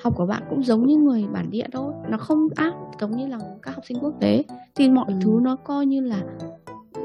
học 0.00 0.12
của 0.16 0.26
bạn 0.26 0.42
cũng 0.50 0.62
giống 0.62 0.86
như 0.86 0.96
người 0.96 1.26
bản 1.32 1.50
địa 1.50 1.66
thôi 1.72 1.92
nó 2.08 2.18
không 2.18 2.48
áp 2.56 2.72
giống 3.00 3.16
như 3.16 3.26
là 3.26 3.38
các 3.62 3.74
học 3.74 3.84
sinh 3.86 3.98
quốc 4.00 4.14
tế 4.20 4.44
thì 4.74 4.88
mọi 4.88 5.06
ừ. 5.08 5.14
thứ 5.20 5.38
nó 5.42 5.56
coi 5.56 5.86
như 5.86 6.00
là 6.00 6.22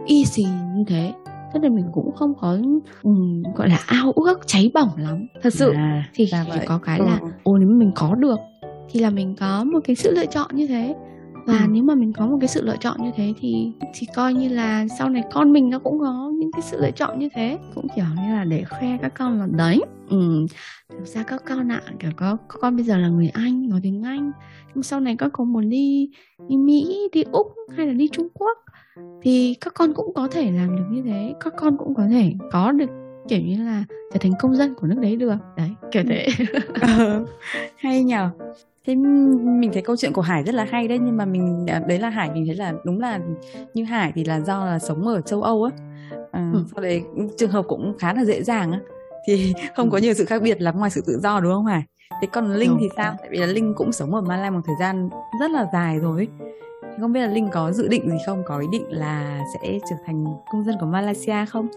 easy 0.07 0.43
như 0.75 0.83
thế 0.87 1.13
thế 1.53 1.59
nên 1.59 1.75
mình 1.75 1.85
cũng 1.93 2.11
không 2.15 2.33
có 2.41 2.57
um, 3.03 3.43
gọi 3.55 3.69
là 3.69 3.79
ao 3.85 4.11
ước 4.11 4.39
cháy 4.47 4.71
bỏng 4.73 4.89
lắm 4.97 5.27
thật 5.41 5.53
sự 5.53 5.71
à, 5.71 6.09
thì 6.13 6.27
chỉ 6.31 6.37
vậy. 6.49 6.65
có 6.67 6.77
cái 6.77 6.99
là 6.99 7.19
ừ. 7.21 7.27
ồ 7.43 7.57
nếu 7.57 7.69
mình 7.69 7.91
có 7.95 8.15
được 8.15 8.39
thì 8.89 8.99
là 8.99 9.09
mình 9.09 9.35
có 9.39 9.63
một 9.63 9.79
cái 9.83 9.95
sự 9.95 10.11
lựa 10.15 10.25
chọn 10.25 10.49
như 10.53 10.67
thế 10.67 10.95
và 11.49 11.57
ừ. 11.57 11.67
nếu 11.69 11.83
mà 11.83 11.95
mình 11.95 12.13
có 12.13 12.27
một 12.27 12.37
cái 12.41 12.47
sự 12.47 12.61
lựa 12.65 12.77
chọn 12.79 13.03
như 13.03 13.11
thế 13.15 13.33
thì 13.39 13.71
thì 13.93 14.07
coi 14.15 14.33
như 14.33 14.49
là 14.49 14.87
sau 14.99 15.09
này 15.09 15.23
con 15.31 15.53
mình 15.53 15.69
nó 15.69 15.79
cũng 15.79 15.99
có 15.99 16.31
những 16.35 16.51
cái 16.51 16.61
sự 16.61 16.81
lựa 16.81 16.91
chọn 16.91 17.19
như 17.19 17.29
thế. 17.35 17.57
Cũng 17.75 17.87
kiểu 17.95 18.05
như 18.15 18.35
là 18.35 18.43
để 18.43 18.63
khoe 18.63 18.97
các 19.01 19.13
con 19.17 19.39
là 19.39 19.47
đấy 19.51 19.81
ừ 20.09 20.45
thực 20.89 21.05
ra 21.05 21.23
các 21.23 21.43
con 21.47 21.71
ạ 21.71 21.81
à, 21.85 21.93
kiểu 21.99 22.11
có 22.15 22.37
các 22.49 22.57
con 22.61 22.75
bây 22.75 22.85
giờ 22.85 22.97
là 22.97 23.07
người 23.07 23.29
anh 23.33 23.69
nói 23.69 23.79
tiếng 23.83 24.03
anh 24.03 24.31
nhưng 24.73 24.83
sau 24.83 24.99
này 24.99 25.15
các 25.17 25.29
con 25.33 25.53
muốn 25.53 25.69
đi 25.69 26.09
đi 26.49 26.57
mỹ 26.57 27.09
đi 27.13 27.23
úc 27.31 27.47
hay 27.77 27.87
là 27.87 27.93
đi 27.93 28.07
trung 28.07 28.27
quốc 28.33 28.57
thì 29.21 29.55
các 29.61 29.73
con 29.73 29.93
cũng 29.93 30.13
có 30.13 30.27
thể 30.27 30.51
làm 30.51 30.75
được 30.75 30.83
như 30.91 31.01
thế. 31.05 31.33
Các 31.39 31.53
con 31.57 31.77
cũng 31.77 31.95
có 31.95 32.03
thể 32.09 32.33
có 32.51 32.71
được 32.71 32.89
kiểu 33.27 33.41
như 33.41 33.63
là 33.63 33.83
trở 34.13 34.19
thành 34.19 34.31
công 34.39 34.55
dân 34.55 34.73
của 34.75 34.87
nước 34.87 34.97
đấy 35.01 35.15
được. 35.15 35.35
Đấy 35.57 35.69
kiểu 35.91 36.03
thế. 36.07 36.27
Ờ, 36.81 37.25
hay 37.77 38.03
nhờ 38.03 38.29
thế 38.85 38.95
mình 38.95 39.69
thấy 39.73 39.81
câu 39.81 39.97
chuyện 39.97 40.13
của 40.13 40.21
hải 40.21 40.43
rất 40.43 40.55
là 40.55 40.63
hay 40.71 40.87
đấy 40.87 40.99
nhưng 41.01 41.17
mà 41.17 41.25
mình 41.25 41.65
à, 41.67 41.81
đấy 41.87 41.99
là 41.99 42.09
hải 42.09 42.31
mình 42.31 42.45
thấy 42.45 42.55
là 42.55 42.73
đúng 42.85 42.99
là 42.99 43.19
như 43.73 43.83
hải 43.83 44.11
thì 44.15 44.23
là 44.23 44.39
do 44.39 44.65
là 44.65 44.79
sống 44.79 45.07
ở 45.07 45.21
châu 45.21 45.43
âu 45.43 45.63
á. 45.63 45.71
À, 46.31 46.51
ừ. 46.53 46.63
sau 46.73 46.83
đấy 46.83 47.03
trường 47.37 47.51
hợp 47.51 47.65
cũng 47.67 47.95
khá 47.99 48.13
là 48.13 48.25
dễ 48.25 48.43
dàng 48.43 48.71
á. 48.71 48.79
Thì 49.27 49.53
không 49.75 49.89
có 49.89 49.97
ừ. 49.97 50.01
nhiều 50.01 50.13
sự 50.13 50.25
khác 50.25 50.41
biệt 50.41 50.61
lắm 50.61 50.77
ngoài 50.77 50.91
sự 50.91 51.03
tự 51.07 51.19
do 51.19 51.39
đúng 51.39 51.53
không 51.53 51.65
hải? 51.65 51.83
Thế 52.21 52.27
còn 52.31 52.53
linh 52.53 52.77
thì 52.79 52.89
sao? 52.95 53.15
tại 53.19 53.29
vì 53.31 53.37
là 53.37 53.45
linh 53.45 53.73
cũng 53.77 53.91
sống 53.91 54.15
ở 54.15 54.21
Malai 54.21 54.51
một 54.51 54.61
thời 54.65 54.75
gian 54.79 55.09
rất 55.39 55.51
là 55.51 55.67
dài 55.73 55.99
rồi. 55.99 56.27
Thì 56.81 56.97
không 56.99 57.13
biết 57.13 57.19
là 57.19 57.27
linh 57.27 57.49
có 57.51 57.71
dự 57.71 57.87
định 57.87 58.09
gì 58.09 58.17
không? 58.25 58.43
Có 58.47 58.59
ý 58.59 58.67
định 58.71 58.85
là 58.89 59.41
sẽ 59.53 59.79
trở 59.89 59.95
thành 60.05 60.25
công 60.51 60.63
dân 60.63 60.75
của 60.79 60.85
Malaysia 60.85 61.45
không 61.49 61.67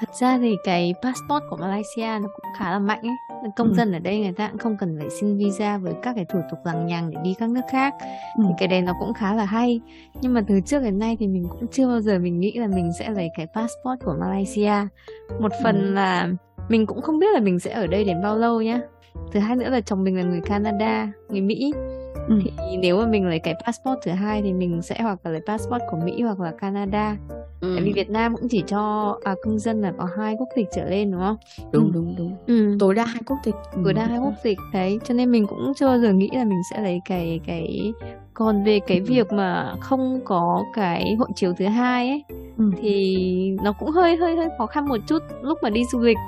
thật 0.00 0.14
ra 0.20 0.38
thì 0.38 0.56
cái 0.64 0.94
passport 1.02 1.44
của 1.50 1.56
Malaysia 1.56 2.18
nó 2.22 2.28
cũng 2.28 2.52
khá 2.58 2.70
là 2.70 2.78
mạnh 2.78 3.00
ấy 3.02 3.50
công 3.56 3.68
ừ. 3.68 3.74
dân 3.74 3.92
ở 3.92 3.98
đây 3.98 4.20
người 4.20 4.32
ta 4.32 4.48
cũng 4.48 4.58
không 4.58 4.76
cần 4.76 4.96
phải 5.00 5.10
xin 5.10 5.38
visa 5.38 5.78
với 5.78 5.94
các 6.02 6.12
cái 6.16 6.24
thủ 6.24 6.38
tục 6.50 6.58
lằng 6.64 6.86
nhằng 6.86 7.10
để 7.10 7.16
đi 7.24 7.34
các 7.38 7.50
nước 7.50 7.60
khác 7.70 7.94
ừ. 8.38 8.44
thì 8.48 8.54
cái 8.58 8.68
đấy 8.68 8.82
nó 8.82 8.92
cũng 9.00 9.14
khá 9.14 9.34
là 9.34 9.44
hay 9.44 9.80
nhưng 10.20 10.34
mà 10.34 10.42
từ 10.48 10.60
trước 10.60 10.82
đến 10.82 10.98
nay 10.98 11.16
thì 11.20 11.26
mình 11.26 11.46
cũng 11.50 11.66
chưa 11.72 11.88
bao 11.88 12.00
giờ 12.00 12.18
mình 12.18 12.40
nghĩ 12.40 12.52
là 12.52 12.66
mình 12.66 12.90
sẽ 12.98 13.10
lấy 13.10 13.28
cái 13.36 13.46
passport 13.54 14.04
của 14.04 14.16
Malaysia 14.20 14.74
một 15.40 15.52
phần 15.62 15.80
ừ. 15.82 15.92
là 15.92 16.28
mình 16.68 16.86
cũng 16.86 17.02
không 17.02 17.18
biết 17.18 17.34
là 17.34 17.40
mình 17.40 17.58
sẽ 17.58 17.72
ở 17.72 17.86
đây 17.86 18.04
đến 18.04 18.22
bao 18.22 18.36
lâu 18.36 18.62
nhá 18.62 18.80
thứ 19.32 19.40
hai 19.40 19.56
nữa 19.56 19.70
là 19.70 19.80
chồng 19.80 20.04
mình 20.04 20.16
là 20.16 20.22
người 20.22 20.40
Canada 20.40 21.08
người 21.28 21.40
Mỹ 21.40 21.72
ừ. 22.28 22.40
thì 22.44 22.76
nếu 22.76 22.98
mà 22.98 23.06
mình 23.06 23.26
lấy 23.26 23.38
cái 23.38 23.54
passport 23.66 23.98
thứ 24.02 24.10
hai 24.10 24.42
thì 24.42 24.52
mình 24.52 24.82
sẽ 24.82 24.96
hoặc 25.02 25.18
là 25.24 25.30
lấy 25.30 25.40
passport 25.46 25.82
của 25.90 25.96
Mỹ 26.04 26.22
hoặc 26.22 26.40
là 26.40 26.50
Canada 26.50 27.16
ừ. 27.60 27.74
tại 27.76 27.84
vì 27.84 27.92
Việt 27.92 28.10
Nam 28.10 28.36
cũng 28.36 28.48
chỉ 28.48 28.62
cho 28.66 29.16
à, 29.24 29.34
công 29.42 29.58
dân 29.58 29.80
là 29.80 29.92
có 29.98 30.08
hai 30.18 30.36
quốc 30.38 30.48
tịch 30.54 30.68
trở 30.74 30.84
lên 30.84 31.10
đúng 31.10 31.20
không 31.20 31.36
đúng 31.72 31.84
ừ. 31.84 31.90
đúng 31.94 32.14
đúng 32.18 32.36
ừ. 32.46 32.76
tối 32.80 32.94
đa 32.94 33.04
hai 33.04 33.22
quốc 33.26 33.36
tịch 33.44 33.54
tối 33.84 33.92
đa 33.92 34.06
hai 34.06 34.18
quốc 34.18 34.34
tịch 34.42 34.58
đấy 34.72 34.98
cho 35.04 35.14
nên 35.14 35.30
mình 35.30 35.46
cũng 35.46 35.72
chưa 35.76 35.86
bao 35.86 35.98
giờ 35.98 36.12
nghĩ 36.12 36.30
là 36.32 36.44
mình 36.44 36.60
sẽ 36.70 36.82
lấy 36.82 37.00
cái 37.04 37.40
cái 37.46 37.92
còn 38.34 38.64
về 38.64 38.80
cái 38.86 38.98
ừ. 38.98 39.04
việc 39.06 39.32
mà 39.32 39.74
không 39.80 40.20
có 40.24 40.64
cái 40.74 41.14
hộ 41.18 41.26
chiếu 41.34 41.52
thứ 41.58 41.66
hai 41.66 42.08
ấy 42.08 42.24
ừ. 42.58 42.70
thì 42.80 43.56
nó 43.62 43.72
cũng 43.72 43.90
hơi 43.90 44.16
hơi 44.16 44.36
hơi 44.36 44.48
khó 44.58 44.66
khăn 44.66 44.88
một 44.88 44.98
chút 45.06 45.22
lúc 45.42 45.58
mà 45.62 45.70
đi 45.70 45.84
du 45.92 46.00
lịch 46.00 46.18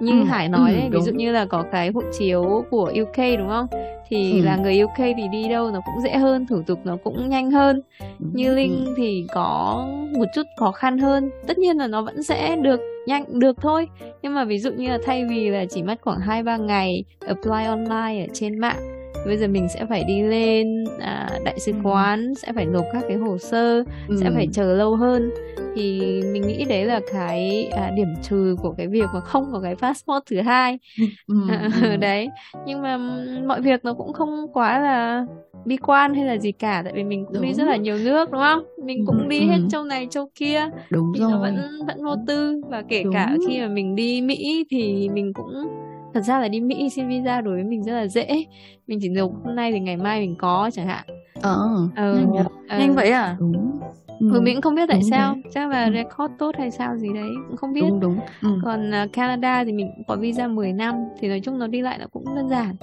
như 0.00 0.12
ừ. 0.12 0.24
Hải 0.24 0.48
nói 0.48 0.72
ừ, 0.72 0.76
đấy, 0.76 0.88
ví 0.90 1.00
dụ 1.00 1.12
như 1.12 1.32
là 1.32 1.46
có 1.46 1.64
cái 1.72 1.90
hộ 1.90 2.02
chiếu 2.18 2.64
của 2.70 2.92
UK 3.02 3.16
đúng 3.38 3.48
không? 3.48 3.66
Thì 4.08 4.32
ừ. 4.32 4.44
là 4.44 4.56
người 4.56 4.80
UK 4.82 4.98
thì 4.98 5.28
đi 5.32 5.48
đâu 5.48 5.70
nó 5.70 5.80
cũng 5.86 6.02
dễ 6.02 6.16
hơn, 6.16 6.46
thủ 6.46 6.62
tục 6.66 6.78
nó 6.84 6.96
cũng 7.04 7.28
nhanh 7.28 7.50
hơn. 7.50 7.82
Ừ. 8.00 8.06
Như 8.32 8.54
Linh 8.54 8.84
ừ. 8.86 8.94
thì 8.96 9.26
có 9.34 9.86
một 10.18 10.26
chút 10.34 10.42
khó 10.58 10.72
khăn 10.72 10.98
hơn. 10.98 11.30
Tất 11.46 11.58
nhiên 11.58 11.76
là 11.76 11.86
nó 11.86 12.02
vẫn 12.02 12.22
sẽ 12.22 12.56
được 12.56 12.80
nhanh 13.06 13.38
được 13.38 13.56
thôi. 13.60 13.88
Nhưng 14.22 14.34
mà 14.34 14.44
ví 14.44 14.58
dụ 14.58 14.70
như 14.70 14.88
là 14.88 14.98
thay 15.04 15.24
vì 15.24 15.50
là 15.50 15.64
chỉ 15.70 15.82
mất 15.82 15.98
khoảng 16.02 16.20
2 16.20 16.42
3 16.42 16.56
ngày 16.56 17.04
apply 17.26 17.64
online 17.64 18.26
ở 18.26 18.26
trên 18.32 18.58
mạng 18.58 19.03
bây 19.26 19.36
giờ 19.36 19.48
mình 19.48 19.68
sẽ 19.68 19.86
phải 19.86 20.04
đi 20.04 20.22
lên 20.22 20.84
à, 21.00 21.30
đại 21.44 21.60
sứ 21.60 21.72
ừ. 21.72 21.78
quán 21.82 22.34
sẽ 22.34 22.52
phải 22.52 22.66
nộp 22.66 22.84
các 22.92 23.04
cái 23.08 23.16
hồ 23.16 23.38
sơ 23.38 23.84
ừ. 24.08 24.16
sẽ 24.20 24.30
phải 24.34 24.48
chờ 24.52 24.74
lâu 24.74 24.96
hơn 24.96 25.30
thì 25.74 26.00
mình 26.32 26.46
nghĩ 26.46 26.64
đấy 26.64 26.84
là 26.84 27.00
cái 27.12 27.68
à, 27.76 27.90
điểm 27.96 28.14
trừ 28.22 28.56
của 28.62 28.74
cái 28.78 28.86
việc 28.86 29.06
mà 29.14 29.20
không 29.20 29.48
có 29.52 29.60
cái 29.60 29.74
passport 29.76 30.24
thứ 30.30 30.40
hai 30.40 30.78
ừ. 31.26 31.34
ừ. 31.82 31.96
đấy 31.96 32.28
nhưng 32.66 32.82
mà 32.82 32.98
mọi 33.46 33.60
việc 33.60 33.84
nó 33.84 33.94
cũng 33.94 34.12
không 34.12 34.46
quá 34.52 34.78
là 34.78 35.26
bi 35.64 35.76
quan 35.76 36.14
hay 36.14 36.24
là 36.24 36.38
gì 36.38 36.52
cả 36.52 36.82
tại 36.84 36.92
vì 36.96 37.04
mình 37.04 37.24
cũng 37.24 37.34
đúng. 37.34 37.42
đi 37.42 37.52
rất 37.52 37.64
là 37.64 37.76
nhiều 37.76 37.98
nước 37.98 38.30
đúng 38.30 38.40
không 38.40 38.64
mình 38.84 39.04
cũng 39.06 39.28
đi 39.28 39.40
ừ. 39.40 39.46
hết 39.46 39.58
châu 39.70 39.84
này 39.84 40.06
châu 40.10 40.30
kia 40.34 40.68
đúng 40.90 41.12
thì 41.14 41.20
rồi. 41.20 41.30
nó 41.30 41.40
vẫn 41.40 41.56
vẫn 41.86 42.04
vô 42.04 42.16
tư 42.26 42.60
và 42.68 42.82
kể 42.88 43.02
đúng. 43.02 43.14
cả 43.14 43.36
khi 43.48 43.60
mà 43.60 43.68
mình 43.68 43.96
đi 43.96 44.20
mỹ 44.20 44.64
thì 44.70 45.08
mình 45.08 45.32
cũng 45.32 45.83
thật 46.14 46.20
ra 46.20 46.40
là 46.40 46.48
đi 46.48 46.60
Mỹ 46.60 46.90
xin 46.90 47.08
visa 47.08 47.40
đối 47.40 47.54
với 47.54 47.64
mình 47.64 47.82
rất 47.82 47.92
là 47.92 48.06
dễ 48.06 48.44
mình 48.86 48.98
chỉ 49.02 49.08
nộp 49.08 49.30
hôm 49.44 49.56
nay 49.56 49.72
thì 49.72 49.80
ngày 49.80 49.96
mai 49.96 50.20
mình 50.20 50.36
có 50.38 50.70
chẳng 50.72 50.86
hạn 50.86 51.04
ờ 51.42 51.88
ừ, 51.96 52.14
nhanh, 52.14 52.44
ờ. 52.68 52.78
nhanh 52.78 52.94
vậy 52.94 53.10
à 53.10 53.36
đúng 53.40 53.80
Ừ. 54.20 54.30
ừ 54.32 54.40
mình 54.40 54.56
cũng 54.56 54.62
không 54.62 54.74
biết 54.74 54.86
tại 54.88 54.98
đúng 55.00 55.10
sao 55.10 55.34
đấy. 55.34 55.42
chắc 55.54 55.68
là 55.68 55.84
ừ. 55.84 55.90
record 55.94 56.34
tốt 56.38 56.54
hay 56.58 56.70
sao 56.70 56.96
gì 56.96 57.08
đấy 57.14 57.30
cũng 57.48 57.56
không 57.56 57.72
biết 57.72 57.80
đúng 57.88 58.00
đúng 58.00 58.18
ừ. 58.42 58.48
còn 58.64 58.90
uh, 58.90 59.12
Canada 59.12 59.64
thì 59.64 59.72
mình 59.72 59.90
có 60.08 60.16
visa 60.16 60.48
10 60.48 60.72
năm 60.72 60.94
thì 61.20 61.28
nói 61.28 61.40
chung 61.40 61.58
nó 61.58 61.66
đi 61.66 61.80
lại 61.80 61.98
nó 61.98 62.06
cũng 62.12 62.24
đơn 62.36 62.48
giản 62.48 62.76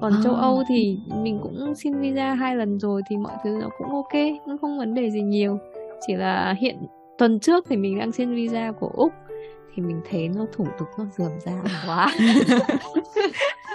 còn 0.00 0.12
à. 0.12 0.20
châu 0.24 0.34
Âu 0.34 0.62
thì 0.68 0.98
mình 1.22 1.40
cũng 1.42 1.74
xin 1.74 2.00
visa 2.00 2.34
hai 2.34 2.56
lần 2.56 2.78
rồi 2.78 3.02
thì 3.10 3.16
mọi 3.16 3.32
thứ 3.44 3.58
nó 3.60 3.68
cũng 3.78 3.94
ok 3.94 4.12
cũng 4.44 4.58
không 4.58 4.78
vấn 4.78 4.94
đề 4.94 5.10
gì 5.10 5.22
nhiều 5.22 5.58
chỉ 6.06 6.14
là 6.14 6.54
hiện 6.58 6.76
tuần 7.18 7.40
trước 7.40 7.64
thì 7.68 7.76
mình 7.76 7.98
đang 7.98 8.12
xin 8.12 8.34
visa 8.34 8.72
của 8.80 8.90
úc 8.94 9.12
thì 9.74 9.82
mình 9.82 10.00
thấy 10.10 10.28
nó 10.28 10.46
thủ 10.52 10.66
tục 10.78 10.88
nó 10.98 11.04
dườm 11.16 11.30
ra. 11.44 11.62
Quá. 11.86 12.14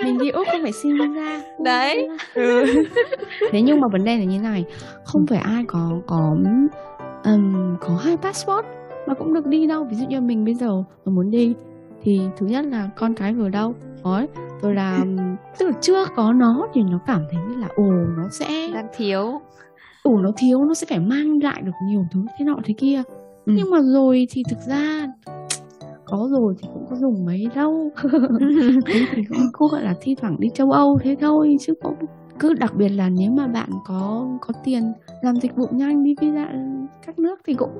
Mình 0.04 0.18
đi 0.18 0.30
úc 0.30 0.48
không 0.52 0.62
phải 0.62 0.72
xin 0.72 0.94
visa. 0.94 1.42
Đấy. 1.64 2.08
ừ. 2.34 2.66
thế 3.52 3.62
nhưng 3.62 3.82
mà 3.82 3.88
vấn 3.92 4.04
đề 4.04 4.18
là 4.18 4.24
như 4.24 4.40
này 4.40 4.66
không 5.04 5.26
phải 5.28 5.40
ai 5.40 5.64
có 5.68 5.92
có 6.08 6.36
um, 7.24 7.78
có 7.80 7.96
hai 8.04 8.18
passport 8.18 8.66
mà 9.08 9.14
cũng 9.14 9.34
được 9.34 9.46
đi 9.46 9.68
đâu. 9.68 9.84
Ví 9.84 9.98
dụ 9.98 10.06
như 10.08 10.22
mình 10.22 10.46
bây 10.46 10.54
giờ 10.54 10.84
mà 11.06 11.12
muốn 11.12 11.32
đi 11.32 11.54
thì 12.04 12.22
thứ 12.38 12.46
nhất 12.46 12.66
là 12.66 12.90
con 12.96 13.14
cái 13.14 13.34
vừa 13.34 13.50
đâu. 13.50 13.76
Đấy 14.04 14.28
rồi 14.62 14.76
là 14.76 15.06
tức 15.60 15.66
là 15.66 15.72
chưa 15.82 16.06
có 16.16 16.34
nó 16.34 16.68
thì 16.74 16.82
nó 16.84 17.00
cảm 17.08 17.22
thấy 17.32 17.42
như 17.50 17.56
là 17.56 17.68
ồ 17.76 17.92
nó 18.18 18.30
sẽ 18.32 18.70
đang 18.74 18.88
thiếu. 18.98 19.42
ồ 20.04 20.18
nó 20.18 20.32
thiếu 20.38 20.66
nó 20.66 20.74
sẽ 20.74 20.88
phải 20.90 21.00
mang 21.00 21.40
lại 21.44 21.62
được 21.62 21.72
nhiều 21.88 22.06
thứ 22.12 22.26
thế 22.40 22.46
nọ 22.46 22.56
thế 22.66 22.74
kia. 22.78 23.04
Ừ. 23.46 23.54
nhưng 23.56 23.70
mà 23.72 23.80
rồi 23.94 24.28
thì 24.32 24.44
thực 24.50 24.60
ra 24.68 25.08
có 26.06 26.28
rồi 26.32 26.56
thì 26.62 26.68
cũng 26.74 26.86
có 26.90 26.96
dùng 26.96 27.26
mấy 27.26 27.48
đâu. 27.56 27.92
Thì 29.12 29.24
cũng 29.30 29.50
cô 29.54 29.68
gọi 29.68 29.84
là 29.84 29.96
thi 30.02 30.16
thoảng 30.22 30.36
đi 30.40 30.50
châu 30.54 30.72
âu 30.72 31.00
thế 31.04 31.16
thôi 31.22 31.58
chứ 31.60 31.74
cũng 31.82 31.96
cứ 32.40 32.54
đặc 32.54 32.76
biệt 32.76 32.90
là 32.90 33.10
nếu 33.10 33.32
mà 33.32 33.48
bạn 33.48 33.70
có 33.86 34.28
có 34.42 34.54
tiền 34.64 34.94
làm 35.22 35.36
dịch 35.36 35.56
vụ 35.56 35.68
nhanh 35.72 36.04
đi 36.04 36.16
visa 36.22 36.52
các 37.06 37.20
nước 37.20 37.40
thì 37.48 37.54
cũng 37.54 37.80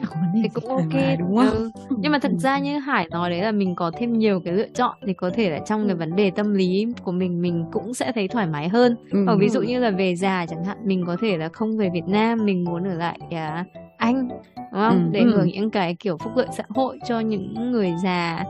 chẳng 0.00 0.08
có 0.10 0.16
vấn 0.20 0.32
đề 0.34 0.40
thì 0.42 0.48
cũng 0.54 0.68
ok. 0.68 0.94
mà, 0.94 1.16
đúng 1.18 1.36
không? 1.36 1.70
Ừ. 1.88 1.96
nhưng 1.98 2.12
mà 2.12 2.18
thật 2.18 2.32
ra 2.38 2.58
như 2.58 2.78
hải 2.78 3.08
nói 3.10 3.30
đấy 3.30 3.40
là 3.42 3.52
mình 3.52 3.74
có 3.74 3.90
thêm 3.98 4.18
nhiều 4.18 4.40
cái 4.40 4.54
lựa 4.54 4.68
chọn 4.74 4.94
thì 5.06 5.12
có 5.12 5.30
thể 5.34 5.50
là 5.50 5.58
trong 5.58 5.86
cái 5.86 5.96
vấn 5.96 6.16
đề 6.16 6.30
tâm 6.30 6.54
lý 6.54 6.86
của 7.04 7.12
mình 7.12 7.42
mình 7.42 7.64
cũng 7.72 7.94
sẽ 7.94 8.12
thấy 8.12 8.28
thoải 8.28 8.46
mái 8.46 8.68
hơn. 8.68 8.96
Ừ. 9.10 9.24
hoặc 9.26 9.34
ví 9.40 9.48
dụ 9.48 9.62
như 9.62 9.78
là 9.78 9.90
về 9.90 10.16
già 10.16 10.46
chẳng 10.46 10.64
hạn 10.64 10.76
mình 10.84 11.04
có 11.06 11.16
thể 11.20 11.36
là 11.36 11.48
không 11.48 11.76
về 11.76 11.90
việt 11.92 12.06
nam 12.06 12.38
mình 12.44 12.64
muốn 12.64 12.84
ở 12.84 12.94
lại 12.94 13.18
à, 13.30 13.64
anh 13.96 14.28
đúng 14.28 14.38
không 14.72 15.04
ừ, 15.04 15.10
để 15.12 15.20
ừ. 15.20 15.30
hưởng 15.30 15.48
những 15.48 15.70
cái 15.70 15.96
kiểu 16.00 16.16
phúc 16.16 16.32
lợi 16.36 16.46
xã 16.56 16.64
hội 16.68 16.98
cho 17.08 17.20
những 17.20 17.72
người 17.72 17.92
già 18.02 18.44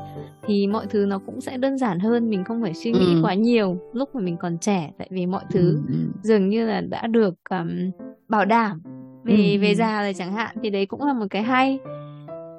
thì 0.46 0.66
mọi 0.66 0.86
thứ 0.90 1.06
nó 1.06 1.18
cũng 1.18 1.40
sẽ 1.40 1.56
đơn 1.56 1.78
giản 1.78 2.00
hơn 2.00 2.30
mình 2.30 2.44
không 2.44 2.62
phải 2.62 2.74
suy 2.74 2.92
nghĩ 2.92 3.14
ừ. 3.14 3.20
quá 3.22 3.34
nhiều 3.34 3.78
lúc 3.92 4.14
mà 4.14 4.20
mình 4.20 4.36
còn 4.36 4.58
trẻ 4.58 4.90
tại 4.98 5.08
vì 5.10 5.26
mọi 5.26 5.44
thứ 5.50 5.80
ừ. 5.88 5.94
ừ. 5.94 5.98
dường 6.22 6.48
như 6.48 6.66
là 6.66 6.80
đã 6.80 7.06
được 7.06 7.34
um, 7.50 7.90
bảo 8.28 8.44
đảm 8.44 8.82
về 9.24 9.52
ừ. 9.52 9.60
về 9.60 9.74
già 9.74 10.02
rồi 10.02 10.14
chẳng 10.14 10.32
hạn 10.32 10.56
thì 10.62 10.70
đấy 10.70 10.86
cũng 10.86 11.02
là 11.04 11.12
một 11.12 11.26
cái 11.30 11.42
hay 11.42 11.78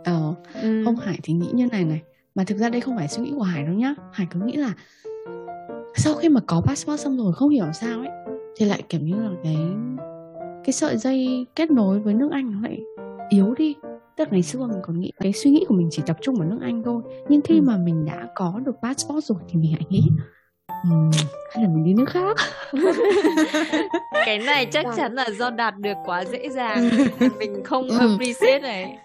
ờ 0.04 0.34
ừ. 0.62 0.86
ông 0.86 0.96
Hải 0.96 1.20
thì 1.24 1.34
nghĩ 1.34 1.50
như 1.54 1.68
này 1.68 1.84
này 1.84 2.02
mà 2.36 2.44
thực 2.44 2.58
ra 2.58 2.70
đây 2.70 2.82
không 2.82 2.98
phải 2.98 3.08
suy 3.08 3.24
nghĩ 3.24 3.32
của 3.36 3.44
Hải 3.44 3.64
đâu 3.64 3.74
nhá 3.74 3.96
Hải 4.12 4.28
cứ 4.32 4.40
nghĩ 4.40 4.56
là 4.56 4.74
sau 5.96 6.14
khi 6.14 6.30
mà 6.30 6.42
có 6.48 6.62
passport 6.66 7.02
xong 7.02 7.18
rồi 7.18 7.34
không 7.34 7.50
hiểu 7.50 7.66
sao 7.74 8.00
ấy 8.00 8.10
thì 8.58 8.66
lại 8.66 8.84
kiểu 8.90 9.02
như 9.02 9.16
là 9.16 9.30
cái 9.44 9.58
cái 10.64 10.74
sợi 10.74 10.98
dây 10.98 11.46
kết 11.56 11.72
nối 11.72 12.00
với 12.00 12.14
nước 12.14 12.30
Anh 12.32 12.52
nó 12.52 12.62
lại 12.62 12.80
yếu 13.30 13.54
đi. 13.58 13.76
Tức 14.18 14.28
ngày 14.32 14.44
xưa 14.44 14.60
mình 14.60 14.82
còn 14.84 15.00
nghĩ 15.00 15.12
cái 15.20 15.34
suy 15.34 15.52
nghĩ 15.52 15.66
của 15.68 15.76
mình 15.76 15.88
chỉ 15.92 16.02
tập 16.06 16.18
trung 16.22 16.36
vào 16.36 16.48
nước 16.50 16.60
Anh 16.62 16.84
thôi. 16.86 17.02
Nhưng 17.30 17.42
khi 17.42 17.56
ừ. 17.56 17.62
mà 17.62 17.78
mình 17.78 18.06
đã 18.06 18.28
có 18.36 18.60
được 18.66 18.76
passport 18.82 19.26
rồi 19.26 19.38
thì 19.50 19.56
mình 19.56 19.72
lại 19.72 19.82
nghĩ 19.90 20.04
um, 20.84 21.12
hay 21.54 21.64
là 21.64 21.70
mình 21.70 21.84
đi 21.84 21.94
nước 21.94 22.10
khác? 22.10 22.38
Cái 24.26 24.40
này 24.40 24.66
chắc 24.66 24.86
dạ. 24.86 24.94
chắn 24.98 25.14
là 25.14 25.30
do 25.40 25.50
đạt 25.50 25.78
được 25.78 25.98
quá 26.06 26.26
dễ 26.26 26.50
dàng. 26.50 26.90
Mình 27.40 27.64
không 27.64 27.88
ừ. 27.88 27.98
appreciate 27.98 28.60
này. 28.60 28.98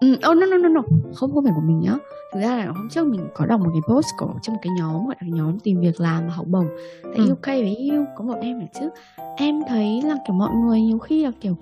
Ừ, 0.00 0.12
oh, 0.12 0.36
no 0.36 0.46
no 0.46 0.56
no 0.56 0.68
no. 0.68 0.82
Không 1.14 1.34
không 1.34 1.44
phải 1.44 1.52
của 1.56 1.62
mình 1.66 1.80
nhá 1.80 1.94
thực 2.36 2.42
ra 2.42 2.56
là 2.56 2.66
hôm 2.66 2.88
trước 2.90 3.06
mình 3.06 3.28
có 3.34 3.46
đọc 3.46 3.60
một 3.60 3.70
cái 3.72 3.82
post 3.88 4.06
của 4.18 4.34
trong 4.42 4.54
một 4.54 4.60
cái 4.62 4.72
nhóm 4.78 5.06
gọi 5.06 5.16
là 5.20 5.28
nhóm 5.36 5.58
tìm 5.58 5.80
việc 5.80 6.00
làm 6.00 6.26
và 6.26 6.32
học 6.32 6.46
bổng 6.48 6.68
tại 7.02 7.16
ừ. 7.16 7.32
UK 7.32 7.46
với 7.46 7.76
yêu 7.76 8.04
có 8.16 8.24
một 8.24 8.34
em 8.40 8.60
ở 8.60 8.66
trước 8.80 8.88
em 9.36 9.60
thấy 9.68 10.02
là 10.02 10.16
kiểu 10.26 10.34
mọi 10.34 10.54
người 10.54 10.80
nhiều 10.80 10.98
khi 10.98 11.24
là 11.24 11.30
kiểu 11.40 11.56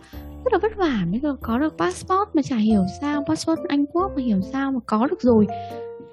rất 0.45 0.53
là 0.53 0.59
vất 0.59 0.77
vả 0.77 1.07
mới 1.11 1.21
có 1.41 1.59
được 1.59 1.75
passport 1.79 2.29
mà 2.35 2.43
chả 2.43 2.57
hiểu 2.57 2.85
sao 3.01 3.25
passport 3.29 3.61
Anh 3.69 3.87
Quốc 3.87 4.13
mà 4.17 4.23
hiểu 4.23 4.41
sao 4.53 4.73
mà 4.73 4.81
có 4.87 5.07
được 5.07 5.21
rồi. 5.21 5.47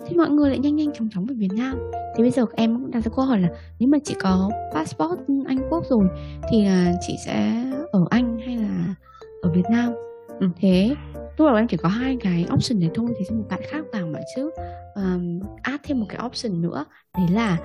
Thì 0.08 0.16
mọi 0.16 0.30
người 0.30 0.50
lại 0.50 0.60
nhanh 0.60 0.76
nhanh 0.76 0.94
chóng 0.94 1.10
chóng 1.14 1.26
về 1.26 1.36
Việt 1.36 1.52
Nam. 1.58 1.78
Thì 2.16 2.24
bây 2.24 2.32
giờ 2.32 2.46
em 2.56 2.80
cũng 2.80 2.92
đặt 2.92 3.00
ra 3.00 3.12
câu 3.16 3.26
hỏi 3.26 3.40
là 3.40 3.50
nếu 3.80 3.90
mà 3.90 3.98
chị 4.04 4.16
có 4.20 4.50
passport 4.74 5.20
Anh 5.48 5.60
Quốc 5.70 5.84
rồi 5.90 6.08
thì 6.52 6.66
là 6.66 6.94
chị 7.08 7.16
sẽ 7.26 7.64
ở 7.92 8.06
Anh 8.10 8.40
hay 8.46 8.58
là 8.58 8.96
ở 9.42 9.50
Việt 9.50 9.66
Nam? 9.72 9.94
Ừ. 10.40 10.48
thế 10.62 10.96
lúc 11.38 11.48
đầu 11.48 11.56
em 11.56 11.68
chỉ 11.68 11.78
có 11.78 11.90
hai 11.90 12.18
cái 12.22 12.46
option 12.54 12.80
này 12.80 12.90
thôi 12.94 13.08
thì 13.20 13.36
một 13.36 13.44
bạn 13.50 13.62
khác 13.70 13.86
vào 13.94 14.01
chứ. 14.36 14.50
Um, 14.96 15.40
add 15.62 15.84
thêm 15.84 16.00
một 16.00 16.06
cái 16.10 16.20
option 16.26 16.62
nữa 16.62 16.86
đấy 17.18 17.28
là 17.32 17.58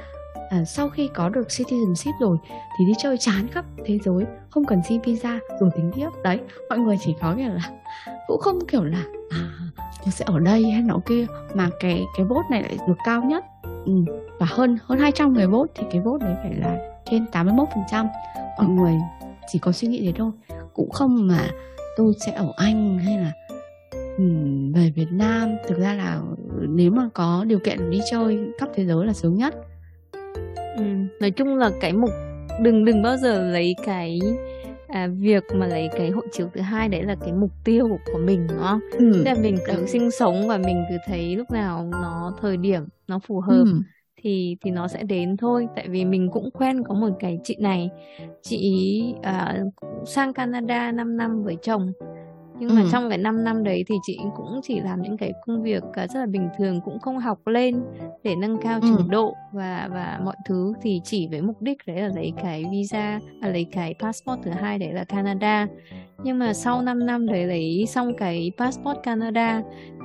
à, 0.50 0.64
sau 0.64 0.88
khi 0.88 1.08
có 1.14 1.28
được 1.28 1.48
citizenship 1.48 2.12
rồi 2.20 2.36
thì 2.78 2.84
đi 2.84 2.92
chơi 2.98 3.18
chán 3.18 3.48
khắp 3.48 3.64
thế 3.84 3.98
giới 4.04 4.24
không 4.50 4.64
cần 4.64 4.80
xin 4.88 5.00
visa 5.00 5.38
rồi 5.60 5.70
tính 5.76 5.90
tiếp. 5.94 6.08
Đấy 6.24 6.40
mọi 6.68 6.78
người 6.78 6.96
chỉ 7.00 7.14
có 7.20 7.34
kiểu 7.36 7.48
là 7.48 7.70
cũng 8.26 8.40
không 8.40 8.58
kiểu 8.68 8.84
là 8.84 9.04
à, 9.30 9.40
tôi 10.04 10.12
sẽ 10.12 10.24
ở 10.28 10.38
đây 10.38 10.70
hay 10.70 10.82
nọ 10.82 11.00
kia 11.06 11.26
mà 11.54 11.70
cái 11.80 12.04
cái 12.16 12.26
vote 12.26 12.48
này 12.50 12.62
lại 12.62 12.78
được 12.88 12.98
cao 13.04 13.22
nhất. 13.22 13.44
Ừ, 13.84 13.92
và 14.38 14.46
hơn 14.50 14.78
hơn 14.82 14.98
200 14.98 15.32
người 15.32 15.46
vote 15.46 15.72
thì 15.74 15.86
cái 15.90 16.00
vote 16.00 16.26
đấy 16.26 16.36
phải 16.42 16.54
là 16.54 16.78
trên 17.10 17.26
81 17.26 17.68
phần 17.74 17.84
trăm. 17.90 18.08
Mọi 18.58 18.66
người 18.66 18.94
chỉ 19.48 19.58
có 19.58 19.72
suy 19.72 19.88
nghĩ 19.88 20.06
thế 20.06 20.12
thôi. 20.18 20.30
Cũng 20.74 20.90
không 20.90 21.26
mà 21.26 21.48
tôi 21.96 22.12
sẽ 22.26 22.32
ở 22.32 22.52
Anh 22.56 22.98
hay 22.98 23.18
là 23.18 23.32
um, 24.18 24.72
về 24.72 24.92
Việt 24.96 25.08
Nam. 25.10 25.56
Thực 25.68 25.78
ra 25.78 25.92
là 25.92 26.20
nếu 26.68 26.90
mà 26.90 27.08
có 27.14 27.44
điều 27.48 27.58
kiện 27.58 27.90
đi 27.90 28.00
chơi 28.10 28.38
khắp 28.58 28.68
thế 28.74 28.86
giới 28.86 29.06
là 29.06 29.12
sớm 29.12 29.34
nhất 29.34 29.54
ừ. 30.76 30.84
nói 31.20 31.30
chung 31.30 31.56
là 31.56 31.70
cái 31.80 31.92
mục 31.92 32.10
đừng 32.62 32.84
đừng 32.84 33.02
bao 33.02 33.16
giờ 33.16 33.50
lấy 33.50 33.74
cái 33.84 34.20
à, 34.88 35.08
việc 35.18 35.44
mà 35.54 35.66
lấy 35.66 35.88
cái 35.96 36.10
hộ 36.10 36.22
chiếu 36.32 36.48
thứ 36.54 36.60
hai 36.60 36.88
đấy 36.88 37.02
là 37.02 37.14
cái 37.20 37.32
mục 37.32 37.50
tiêu 37.64 37.98
của 38.12 38.18
mình 38.18 38.46
đúng 38.48 38.58
không? 38.58 38.80
Ừ. 38.92 39.10
Tức 39.14 39.22
là 39.24 39.34
mình 39.34 39.58
cứ 39.66 39.72
ừ. 39.72 39.86
sinh 39.86 40.10
sống 40.10 40.48
và 40.48 40.58
mình 40.58 40.84
cứ 40.90 40.96
thấy 41.06 41.36
lúc 41.36 41.50
nào 41.50 41.88
nó 41.92 42.32
thời 42.40 42.56
điểm 42.56 42.82
nó 43.08 43.18
phù 43.18 43.40
hợp 43.40 43.64
ừ. 43.64 43.80
thì 44.16 44.56
thì 44.60 44.70
nó 44.70 44.88
sẽ 44.88 45.02
đến 45.02 45.36
thôi. 45.36 45.68
Tại 45.76 45.88
vì 45.88 46.04
mình 46.04 46.30
cũng 46.32 46.50
quen 46.50 46.84
có 46.84 46.94
một 46.94 47.16
cái 47.20 47.38
chị 47.44 47.56
này, 47.60 47.90
chị 48.42 49.02
à, 49.22 49.64
sang 50.06 50.32
Canada 50.32 50.92
5 50.92 51.16
năm 51.16 51.42
với 51.44 51.56
chồng 51.62 51.92
nhưng 52.58 52.74
mà 52.74 52.82
ừ. 52.82 52.88
trong 52.92 53.08
cái 53.08 53.18
5 53.18 53.44
năm 53.44 53.64
đấy 53.64 53.84
thì 53.88 53.94
chị 54.02 54.18
cũng 54.36 54.60
chỉ 54.62 54.80
làm 54.80 55.02
những 55.02 55.16
cái 55.16 55.32
công 55.46 55.62
việc 55.62 55.82
à, 55.92 56.06
rất 56.06 56.20
là 56.20 56.26
bình 56.26 56.48
thường 56.58 56.80
cũng 56.84 56.98
không 56.98 57.18
học 57.18 57.46
lên 57.46 57.82
để 58.22 58.36
nâng 58.36 58.58
cao 58.62 58.80
trình 58.82 58.96
ừ. 58.96 59.04
độ 59.10 59.34
và 59.52 59.88
và 59.92 60.20
mọi 60.24 60.36
thứ 60.48 60.72
thì 60.82 61.00
chỉ 61.04 61.28
với 61.28 61.42
mục 61.42 61.62
đích 61.62 61.78
đấy 61.86 62.00
là 62.00 62.08
lấy 62.08 62.32
cái 62.42 62.64
visa 62.70 63.20
à, 63.40 63.48
lấy 63.48 63.66
cái 63.72 63.94
passport 63.98 64.40
thứ 64.42 64.50
hai 64.50 64.78
đấy 64.78 64.92
là 64.92 65.04
Canada 65.04 65.66
nhưng 66.22 66.38
mà 66.38 66.52
sau 66.52 66.82
5 66.82 67.06
năm 67.06 67.26
đấy 67.26 67.46
lấy 67.46 67.84
xong 67.88 68.16
cái 68.16 68.52
passport 68.58 68.98
Canada 69.02 69.62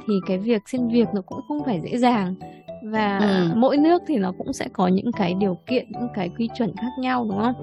thì 0.07 0.13
cái 0.27 0.37
việc 0.37 0.61
xin 0.65 0.87
việc 0.87 1.07
nó 1.13 1.21
cũng 1.21 1.39
không 1.47 1.63
phải 1.65 1.81
dễ 1.81 1.97
dàng 1.97 2.35
và 2.83 3.17
ừ. 3.17 3.51
mỗi 3.55 3.77
nước 3.77 4.01
thì 4.07 4.17
nó 4.17 4.31
cũng 4.37 4.53
sẽ 4.53 4.67
có 4.73 4.87
những 4.87 5.11
cái 5.11 5.33
điều 5.33 5.57
kiện 5.65 5.91
những 5.91 6.07
cái 6.13 6.29
quy 6.37 6.49
chuẩn 6.57 6.75
khác 6.75 6.91
nhau 6.99 7.25
đúng 7.29 7.39
không? 7.39 7.53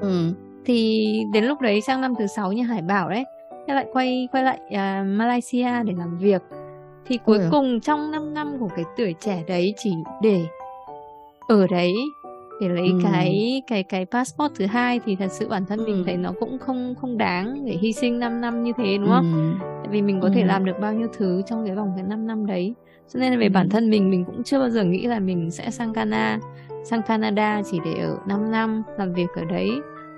Ừ. 0.00 0.32
Thì 0.64 1.08
đến 1.32 1.44
lúc 1.44 1.60
đấy 1.60 1.80
sang 1.80 2.00
năm 2.00 2.14
thứ 2.18 2.26
sáu 2.26 2.52
như 2.52 2.62
Hải 2.62 2.82
bảo 2.82 3.08
đấy 3.10 3.24
thế 3.66 3.74
lại 3.74 3.86
quay 3.92 4.28
quay 4.32 4.44
lại 4.44 4.60
uh, 4.66 5.06
Malaysia 5.06 5.82
để 5.84 5.94
làm 5.98 6.18
việc 6.18 6.42
thì 7.06 7.18
cuối 7.24 7.38
Ôi 7.38 7.48
cùng 7.50 7.80
trong 7.80 8.10
5 8.10 8.34
năm 8.34 8.56
của 8.60 8.68
cái 8.76 8.84
tuổi 8.96 9.14
trẻ 9.20 9.42
đấy 9.46 9.74
chỉ 9.76 9.90
để 10.22 10.46
ở 11.48 11.66
đấy 11.66 11.94
để 12.60 12.68
lấy 12.68 12.88
ừ. 12.88 12.98
cái 13.02 13.62
cái 13.66 13.82
cái 13.82 14.06
passport 14.06 14.54
thứ 14.54 14.66
hai 14.66 15.00
thì 15.04 15.16
thật 15.16 15.28
sự 15.30 15.48
bản 15.48 15.66
thân 15.66 15.78
ừ. 15.78 15.84
mình 15.84 16.02
thấy 16.06 16.16
nó 16.16 16.32
cũng 16.40 16.58
không 16.58 16.94
không 17.00 17.18
đáng 17.18 17.64
để 17.64 17.72
hy 17.72 17.92
sinh 17.92 18.18
5 18.18 18.40
năm 18.40 18.62
như 18.62 18.72
thế 18.76 18.98
đúng 18.98 19.08
không? 19.08 19.58
Ừ. 19.60 19.66
Tại 19.82 19.88
vì 19.90 20.02
mình 20.02 20.20
có 20.20 20.28
ừ. 20.28 20.32
thể 20.34 20.44
làm 20.44 20.64
được 20.64 20.80
bao 20.80 20.92
nhiêu 20.92 21.08
thứ 21.18 21.42
trong 21.46 21.66
cái 21.66 21.76
vòng 21.76 21.92
cái 21.96 22.04
5 22.04 22.26
năm 22.26 22.46
đấy. 22.46 22.74
Cho 23.08 23.20
nên 23.20 23.38
về 23.38 23.46
ừ. 23.46 23.50
bản 23.54 23.68
thân 23.68 23.90
mình 23.90 24.10
mình 24.10 24.24
cũng 24.24 24.42
chưa 24.42 24.58
bao 24.58 24.70
giờ 24.70 24.84
nghĩ 24.84 25.06
là 25.06 25.20
mình 25.20 25.50
sẽ 25.50 25.70
sang 25.70 25.92
Canada, 25.92 26.38
sang 26.84 27.02
Canada 27.02 27.62
chỉ 27.70 27.78
để 27.84 27.94
ở 28.02 28.18
5 28.26 28.50
năm 28.50 28.82
làm 28.98 29.12
việc 29.12 29.28
ở 29.36 29.44
đấy 29.44 29.70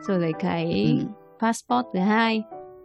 rồi 0.09 0.21
lấy 0.21 0.33
cái 0.33 0.97
ừ. 1.01 1.07
passport 1.41 1.87
thứ 1.95 2.01
hai 2.01 2.43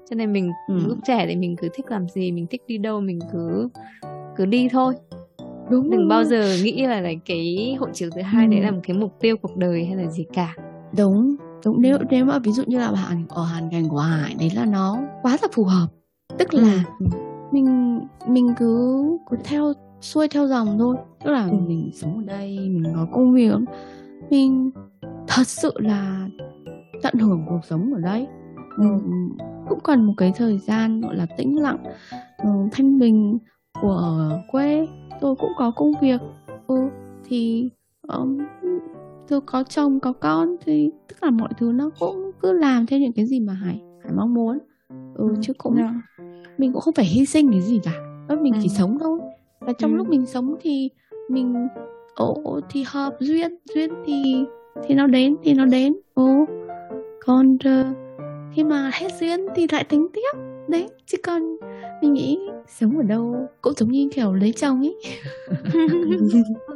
cho 0.09 0.15
nên 0.15 0.33
mình 0.33 0.51
ừ. 0.67 0.79
lúc 0.87 0.97
trẻ 1.03 1.25
thì 1.27 1.35
mình 1.35 1.55
cứ 1.55 1.69
thích 1.73 1.85
làm 1.89 2.09
gì 2.09 2.31
mình 2.31 2.47
thích 2.47 2.61
đi 2.67 2.77
đâu 2.77 3.01
mình 3.01 3.19
cứ 3.31 3.69
cứ 4.35 4.45
đi 4.45 4.69
thôi 4.69 4.93
đúng 5.69 5.89
đừng 5.89 6.07
bao 6.07 6.23
giờ 6.23 6.55
nghĩ 6.63 6.85
là, 6.85 7.01
là 7.01 7.09
cái 7.25 7.75
hộ 7.79 7.87
chiếu 7.93 8.09
thứ 8.15 8.21
hai 8.21 8.45
ừ. 8.45 8.51
đấy 8.51 8.61
là 8.61 8.71
một 8.71 8.79
cái 8.83 8.97
mục 8.97 9.19
tiêu 9.19 9.37
cuộc 9.37 9.57
đời 9.57 9.85
hay 9.85 9.95
là 9.95 10.11
gì 10.11 10.25
cả 10.33 10.55
đúng 10.97 11.35
đúng 11.65 11.81
nếu 11.81 11.97
nếu 12.09 12.25
mà 12.25 12.39
ví 12.39 12.51
dụ 12.51 12.63
như 12.67 12.79
là 12.79 12.91
bạn 12.91 13.25
ở 13.29 13.43
hoàn 13.43 13.69
cảnh 13.71 13.89
của 13.89 13.99
hải 13.99 14.35
đấy 14.39 14.51
là 14.55 14.65
nó 14.65 14.99
quá 15.21 15.37
là 15.41 15.47
phù 15.51 15.63
hợp 15.63 15.87
tức 16.37 16.53
là 16.53 16.83
ừ. 16.99 17.05
mình 17.51 17.99
mình 18.27 18.53
cứ 18.57 19.03
cứ 19.29 19.37
theo 19.43 19.73
xuôi 20.01 20.27
theo 20.27 20.47
dòng 20.47 20.79
thôi 20.79 20.95
tức 21.23 21.31
là 21.31 21.43
ừ. 21.43 21.57
mình 21.67 21.91
sống 21.93 22.17
ở 22.17 22.23
đây 22.23 22.59
mình 22.59 22.93
có 22.95 23.07
công 23.11 23.33
việc 23.33 23.55
mình 24.29 24.71
thật 25.27 25.47
sự 25.47 25.73
là 25.75 26.27
tận 27.03 27.13
hưởng 27.13 27.45
cuộc 27.49 27.59
sống 27.69 27.93
ở 27.93 27.99
đây 27.99 28.27
ừ 28.77 28.85
cũng 29.71 29.79
cần 29.83 30.03
một 30.05 30.13
cái 30.17 30.33
thời 30.35 30.57
gian 30.57 31.01
gọi 31.01 31.15
là 31.15 31.25
tĩnh 31.37 31.59
lặng 31.59 31.83
uh, 32.41 32.71
thanh 32.71 32.99
bình 32.99 33.37
của 33.81 34.29
quê. 34.51 34.87
Tôi 35.21 35.35
cũng 35.35 35.51
có 35.57 35.71
công 35.71 35.91
việc. 36.01 36.21
Ừ, 36.67 36.75
thì 37.25 37.69
um, 38.07 38.37
tôi 39.27 39.41
có 39.41 39.63
chồng 39.63 39.99
có 39.99 40.13
con 40.13 40.55
thì 40.65 40.91
tất 41.07 41.15
cả 41.21 41.29
mọi 41.29 41.49
thứ 41.57 41.71
nó 41.71 41.89
cũng 41.99 42.31
cứ 42.41 42.51
làm 42.51 42.85
theo 42.85 42.99
những 42.99 43.13
cái 43.13 43.25
gì 43.25 43.39
mà 43.39 43.53
hải 43.53 43.81
hải 44.03 44.13
mong 44.15 44.33
muốn. 44.33 44.57
Ừ, 44.89 44.95
ừ 45.15 45.35
chứ 45.41 45.53
cũng 45.57 45.75
yeah. 45.75 45.91
mình 46.57 46.73
cũng 46.73 46.81
không 46.81 46.93
phải 46.93 47.05
hy 47.05 47.25
sinh 47.25 47.51
cái 47.51 47.61
gì 47.61 47.79
cả. 47.83 47.93
Mình 48.41 48.53
ừ. 48.53 48.59
chỉ 48.63 48.69
sống 48.69 48.97
thôi. 48.99 49.19
Và 49.59 49.73
trong 49.73 49.91
ừ. 49.91 49.97
lúc 49.97 50.09
mình 50.09 50.25
sống 50.25 50.55
thì 50.61 50.89
mình 51.29 51.67
ồ 52.15 52.59
thì 52.69 52.83
hợp 52.87 53.15
duyên 53.19 53.55
duyên 53.75 53.89
thì 54.05 54.45
thì 54.83 54.95
nó 54.95 55.07
đến 55.07 55.35
thì 55.43 55.53
nó 55.53 55.65
đến. 55.65 55.93
Ồ 56.13 56.45
còn 57.25 57.55
uh, 57.55 58.10
khi 58.53 58.63
mà 58.63 58.91
hết 58.93 59.07
duyên 59.19 59.45
thì 59.55 59.67
lại 59.71 59.83
tính 59.83 60.07
tiếp 60.13 60.39
đấy 60.69 60.89
chứ 61.05 61.17
còn 61.23 61.57
mình 62.01 62.13
nghĩ 62.13 62.39
sống 62.67 62.97
ở 62.97 63.03
đâu 63.03 63.47
cũng 63.61 63.73
giống 63.73 63.91
như 63.91 64.09
kiểu 64.13 64.33
lấy 64.33 64.53
chồng 64.53 64.81
ấy 64.81 64.95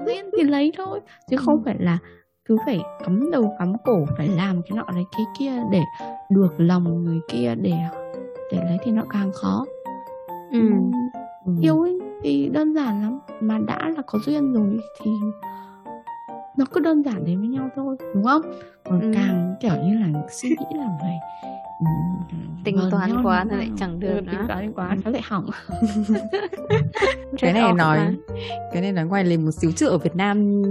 duyên 0.05 0.29
thì 0.37 0.43
lấy 0.43 0.71
thôi 0.77 0.99
chứ 1.29 1.37
không 1.37 1.63
phải 1.65 1.75
là 1.79 1.97
cứ 2.45 2.57
phải 2.65 2.81
cắm 3.03 3.31
đầu 3.31 3.55
cắm 3.59 3.73
cổ 3.85 4.05
phải 4.17 4.27
làm 4.27 4.61
cái 4.61 4.77
nọ 4.77 4.85
lấy 4.93 5.03
cái 5.11 5.25
kia 5.39 5.53
để 5.71 5.81
được 6.29 6.53
lòng 6.57 7.03
người 7.03 7.19
kia 7.27 7.55
để 7.61 7.73
để 8.51 8.57
lấy 8.63 8.77
thì 8.83 8.91
nó 8.91 9.03
càng 9.09 9.31
khó 9.33 9.65
ừ. 10.51 10.69
ừ. 11.45 11.51
yêu 11.61 11.81
ấy 11.81 11.99
thì 12.23 12.49
đơn 12.49 12.73
giản 12.73 13.01
lắm 13.01 13.19
mà 13.39 13.57
đã 13.67 13.89
là 13.95 14.01
có 14.07 14.19
duyên 14.25 14.53
rồi 14.53 14.79
thì 15.01 15.11
nó 16.57 16.65
cứ 16.73 16.79
đơn 16.79 17.03
giản 17.03 17.25
đến 17.25 17.39
với 17.39 17.47
nhau 17.47 17.69
thôi 17.75 17.95
đúng 18.15 18.23
không? 18.23 18.41
Còn 18.83 19.01
ừ. 19.01 19.11
càng 19.15 19.55
kiểu 19.59 19.73
như 19.83 19.97
là 19.99 20.27
suy 20.31 20.49
nghĩ 20.49 20.77
là 20.77 20.97
phải 21.01 21.19
Ừ, 21.79 21.85
tính 22.63 22.77
toán 22.91 23.23
quá 23.23 23.43
nó 23.43 23.55
lại 23.55 23.69
chẳng 23.77 23.99
được 23.99 24.19
tính 24.31 24.39
toán 24.47 24.73
quá 24.73 24.97
nó 25.05 25.11
lại 25.11 25.21
hỏng. 25.25 25.49
Cái 27.39 27.53
này 27.53 27.73
nói 27.73 27.99
cái 28.71 28.81
này 28.81 28.91
nói 28.91 29.05
ngoài 29.05 29.23
lề 29.23 29.37
một 29.37 29.51
xíu 29.51 29.71
chứ 29.71 29.87
ở 29.87 29.97
Việt 29.97 30.15
Nam 30.15 30.63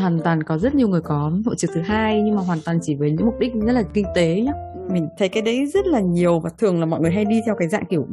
hoàn 0.00 0.20
toàn 0.24 0.42
có 0.42 0.58
rất 0.58 0.74
nhiều 0.74 0.88
người 0.88 1.00
có 1.00 1.32
hộ 1.46 1.54
chiếu 1.54 1.70
thứ 1.74 1.80
hai 1.80 2.22
nhưng 2.22 2.34
mà 2.34 2.42
hoàn 2.42 2.58
toàn 2.64 2.78
chỉ 2.82 2.94
với 2.94 3.10
những 3.10 3.26
mục 3.26 3.38
đích 3.38 3.52
rất 3.54 3.72
là 3.72 3.82
kinh 3.94 4.06
tế 4.14 4.40
nhá. 4.40 4.52
Mình 4.90 5.08
thấy 5.18 5.28
cái 5.28 5.42
đấy 5.42 5.66
rất 5.66 5.86
là 5.86 6.00
nhiều 6.00 6.40
và 6.40 6.50
thường 6.58 6.80
là 6.80 6.86
mọi 6.86 7.00
người 7.00 7.10
hay 7.10 7.24
đi 7.24 7.40
theo 7.46 7.54
cái 7.58 7.68
dạng 7.68 7.84
kiểu 7.84 8.06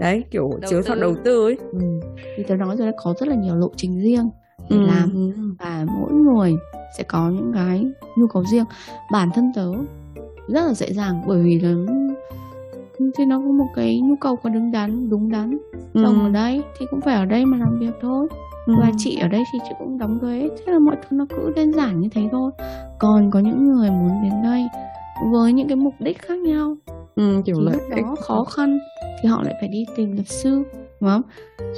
đấy 0.00 0.24
kiểu 0.30 0.50
đầu 0.60 0.70
chiếu 0.70 0.82
theo 0.82 0.96
đầu 0.96 1.14
tư 1.24 1.44
ấy. 1.44 1.58
Ừ. 1.72 2.00
thì 2.36 2.42
tớ 2.48 2.56
nói 2.56 2.76
rồi 2.76 2.92
có 2.96 3.14
rất 3.20 3.28
là 3.28 3.34
nhiều 3.34 3.56
lộ 3.56 3.70
trình 3.76 4.00
riêng 4.00 4.30
để 4.70 4.76
ừ. 4.76 4.82
làm. 4.82 5.30
Và 5.58 5.86
mỗi 6.00 6.12
người 6.12 6.54
sẽ 6.98 7.04
có 7.04 7.30
những 7.30 7.52
cái 7.54 7.84
nhu 8.16 8.26
cầu 8.26 8.44
riêng. 8.50 8.64
Bản 9.12 9.30
thân 9.34 9.52
tớ 9.54 9.72
rất 10.48 10.66
là 10.66 10.74
dễ 10.74 10.92
dàng 10.92 11.22
bởi 11.26 11.42
vì 11.42 11.60
là 11.60 11.74
thì 13.18 13.24
nó 13.24 13.38
có 13.38 13.52
một 13.52 13.68
cái 13.74 14.00
nhu 14.00 14.16
cầu 14.20 14.36
có 14.36 14.50
đứng 14.50 14.70
đắn 14.72 15.10
đúng 15.10 15.30
đắn. 15.30 15.58
Chồng 15.94 16.20
ừ. 16.20 16.26
ở 16.26 16.28
đây 16.28 16.62
thì 16.78 16.86
cũng 16.90 17.00
phải 17.00 17.14
ở 17.14 17.24
đây 17.24 17.46
mà 17.46 17.56
làm 17.58 17.78
việc 17.78 17.94
thôi. 18.00 18.28
Ừ. 18.66 18.74
và 18.80 18.90
chị 18.98 19.18
ở 19.18 19.28
đây 19.28 19.42
thì 19.52 19.58
chị 19.68 19.74
cũng 19.78 19.98
đóng 19.98 20.18
thuế 20.20 20.48
thế 20.56 20.72
là 20.72 20.78
mọi 20.78 20.96
thứ 20.96 21.16
nó 21.16 21.26
cứ 21.30 21.52
đơn 21.56 21.72
giản 21.72 22.00
như 22.00 22.08
thế 22.12 22.28
thôi. 22.32 22.50
Còn 22.98 23.30
có 23.30 23.40
những 23.40 23.72
người 23.72 23.90
muốn 23.90 24.22
đến 24.22 24.42
đây 24.42 24.66
với 25.32 25.52
những 25.52 25.68
cái 25.68 25.76
mục 25.76 25.94
đích 25.98 26.22
khác 26.22 26.38
nhau 26.38 26.76
ừ, 27.14 27.42
kiểu 27.44 27.56
thì 27.56 27.64
lúc 27.72 27.82
đó 27.96 28.14
khó 28.20 28.44
khăn 28.44 28.78
thì 29.22 29.28
họ 29.28 29.42
lại 29.42 29.54
phải 29.60 29.68
đi 29.68 29.84
tìm 29.96 30.12
luật 30.12 30.28
sư 30.28 30.62
đúng 31.04 31.12
không 31.12 31.22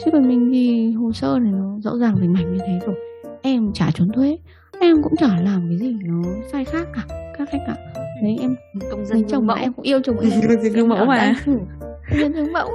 chứ 0.04 0.10
còn 0.12 0.28
mình 0.28 0.50
thì 0.52 0.92
hồ 0.92 1.12
sơ 1.12 1.38
này 1.38 1.52
nó 1.52 1.78
rõ 1.80 1.96
ràng 1.96 2.16
rành 2.20 2.32
mạch 2.32 2.44
như 2.52 2.58
thế 2.58 2.78
rồi. 2.86 2.94
Em 3.42 3.72
trả 3.72 3.90
trốn 3.94 4.08
thuế. 4.12 4.38
Em 4.80 5.02
cũng 5.02 5.16
chả 5.16 5.40
làm 5.44 5.66
cái 5.68 5.78
gì 5.78 5.96
nó 6.04 6.22
sai 6.52 6.64
khác 6.64 6.88
cả 6.94 7.32
các 7.38 7.48
khách 7.50 7.58
cả. 7.66 7.76
Đấy 8.22 8.36
em 8.40 8.56
công 8.90 9.06
dân 9.06 9.24
chồng 9.28 9.46
mẫu. 9.46 9.56
em 9.56 9.72
cũng 9.72 9.84
yêu 9.84 10.00
chồng 10.04 10.18
em. 10.18 10.30
Công 10.48 10.62
dân 10.62 10.72
gương 10.72 10.88
mẫu 10.88 11.06
mà. 11.06 11.34
Công 11.46 12.20
dân 12.20 12.32
gương 12.32 12.52
mẫu. 12.52 12.70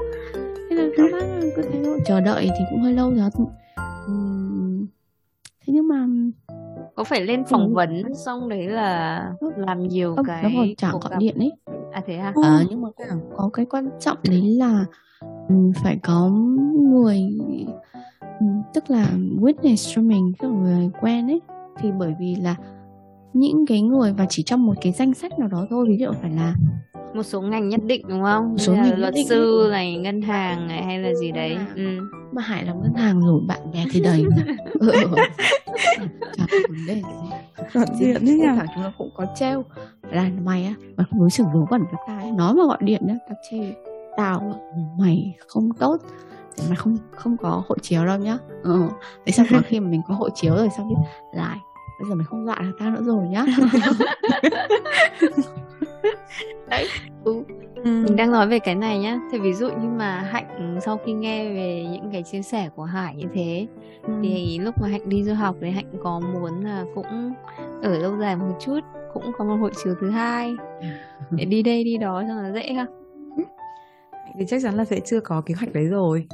Thế 0.70 0.76
là 0.76 0.90
các 0.98 1.04
bác 1.12 1.26
cứ 1.56 1.62
thế 1.62 1.82
thôi. 1.86 2.00
Chờ 2.06 2.22
đợi 2.22 2.50
thì 2.58 2.66
cũng 2.70 2.82
hơi 2.82 2.94
lâu 2.94 3.14
rồi. 3.14 3.30
Thế 5.68 5.74
nhưng 5.74 5.88
mà 5.88 6.08
có 6.96 7.04
phải 7.04 7.22
lên 7.22 7.46
phỏng 7.46 7.68
ừ. 7.68 7.74
vấn 7.74 8.16
xong 8.26 8.50
đấy 8.50 8.68
là 8.68 9.24
làm 9.58 9.88
nhiều 9.88 10.16
không, 10.16 10.26
cái 10.26 10.44
nó 10.44 10.50
còn 10.56 10.76
trả 10.78 10.92
gọi 10.92 11.20
điện 11.20 11.36
ấy. 11.40 11.52
À 11.92 12.02
thế 12.06 12.16
à, 12.16 12.34
à 12.44 12.64
nhưng 12.70 12.82
mà 12.82 12.90
có 13.38 13.50
cái 13.54 13.66
quan 13.66 13.90
trọng 14.00 14.18
đấy 14.24 14.42
là 14.42 14.86
phải 15.84 15.98
có 16.04 16.30
người 16.92 17.38
tức 18.74 18.90
là 18.90 19.08
witness 19.42 19.96
cho 19.96 20.02
mình 20.02 20.34
cái 20.40 20.50
người 20.50 20.90
quen 21.02 21.28
ấy 21.28 21.42
thì 21.80 21.92
bởi 22.00 22.16
vì 22.20 22.36
là 22.36 22.56
những 23.34 23.66
cái 23.66 23.82
người 23.82 24.14
và 24.14 24.26
chỉ 24.30 24.44
trong 24.44 24.66
một 24.66 24.74
cái 24.82 24.92
danh 24.92 25.14
sách 25.14 25.40
nào 25.40 25.48
đó 25.48 25.68
thôi 25.70 25.86
ví 25.90 25.98
dụ 25.98 26.12
phải 26.22 26.32
là 26.32 26.56
một 27.14 27.24
số 27.24 27.42
ngành 27.42 27.70
nhất 27.70 27.80
định 27.84 28.06
đúng 28.08 28.24
không? 28.24 28.50
Một 28.50 28.58
số 28.58 28.74
ngành 28.74 29.00
luật 29.00 29.14
sư 29.30 29.68
này, 29.72 29.98
ngân 29.98 30.22
hàng 30.22 30.68
này 30.68 30.84
hay 30.84 31.00
là 31.00 31.14
gì 31.14 31.32
đấy. 31.32 31.58
Ừ. 31.76 32.00
Mà 32.32 32.42
Hải 32.42 32.66
làm 32.66 32.82
ngân 32.82 32.94
hàng 32.94 33.22
rồi 33.22 33.42
bạn 33.48 33.60
bè 33.74 33.86
thì 33.92 34.02
đầy. 34.02 34.24
ừ. 34.80 34.92
Chả 36.38 36.46
vấn 36.70 36.86
đề 36.88 36.96
gì. 36.96 37.02
Gọi 37.74 37.86
điện 38.00 38.26
đấy 38.26 38.36
nhỉ? 38.36 38.46
Thằng 38.46 38.68
chúng 38.76 38.84
nó 38.84 38.92
cũng 38.98 39.10
có 39.16 39.26
treo 39.36 39.64
là 40.12 40.30
mày 40.44 40.66
á, 40.66 40.74
mày 40.98 41.06
không 41.10 41.20
đối 41.20 41.30
xử 41.30 41.44
vớ 41.44 41.66
vẩn 41.70 41.82
với 41.82 42.02
tao 42.08 42.32
Nói 42.38 42.54
mà 42.54 42.66
gọi 42.66 42.78
điện 42.82 43.02
á, 43.08 43.16
tao 43.28 43.38
chê 43.52 43.91
tao 44.18 44.62
mày 45.00 45.36
không 45.48 45.74
tốt 45.74 45.98
thì 46.58 46.64
mày 46.68 46.76
không 46.76 46.98
không 47.12 47.38
có 47.38 47.64
hộ 47.68 47.76
chiếu 47.82 48.06
đâu 48.06 48.18
nhá. 48.18 48.38
Ừ. 48.64 48.84
Thế 49.26 49.32
xong 49.32 49.48
có 49.52 49.62
khi 49.68 49.80
mà 49.80 49.90
mình 49.90 50.02
có 50.08 50.14
hộ 50.14 50.30
chiếu 50.30 50.56
rồi 50.56 50.70
xong 50.78 50.90
biết 50.90 50.96
lại 51.34 51.58
bây 52.02 52.10
giờ 52.10 52.16
mày 52.16 52.26
không 52.26 52.46
dọa 52.46 52.60
được 52.62 52.76
tao 52.80 52.90
nữa 52.90 53.02
rồi 53.02 53.28
nhá 53.28 53.46
đấy 56.70 56.88
ừ. 57.24 57.44
ừ. 57.76 58.04
mình 58.06 58.16
đang 58.16 58.32
nói 58.32 58.48
về 58.48 58.60
cái 58.60 58.76
này 58.76 59.00
nhá 59.00 59.20
thì 59.32 59.40
ví 59.40 59.54
dụ 59.54 59.70
như 59.70 59.90
mà 59.90 60.20
hạnh 60.32 60.80
sau 60.86 61.00
khi 61.06 61.14
nghe 61.14 61.54
về 61.54 61.88
những 61.92 62.12
cái 62.12 62.24
chia 62.24 62.42
sẻ 62.42 62.70
của 62.76 62.84
hải 62.84 63.16
như 63.16 63.26
thế 63.34 63.68
ừ. 64.04 64.14
thì 64.24 64.60
lúc 64.60 64.76
mà 64.82 64.88
hạnh 64.88 65.10
đi 65.10 65.24
du 65.24 65.34
học 65.34 65.56
thì 65.62 65.70
hạnh 65.70 65.94
có 66.04 66.20
muốn 66.20 66.66
là 66.66 66.86
cũng 66.96 67.34
ở 67.84 67.98
lâu 67.98 68.18
dài 68.18 68.36
một 68.36 68.58
chút 68.60 68.80
cũng 69.14 69.32
có 69.38 69.46
một 69.46 69.56
hội 69.56 69.72
chiếu 69.84 69.96
thứ 70.02 70.10
hai 70.10 70.56
để 71.32 71.46
đi 71.46 71.64
đây 71.64 71.84
đi 71.84 71.98
đó 71.98 72.24
cho 72.28 72.34
nó 72.34 72.52
dễ 72.54 72.76
không 72.76 73.01
thì 74.40 74.46
chắc 74.48 74.62
chắn 74.64 74.76
là 74.76 74.86
sẽ 74.86 75.00
chưa 75.00 75.20
có 75.20 75.42
kế 75.46 75.54
hoạch 75.54 75.74
đấy 75.74 75.86
rồi 75.86 76.28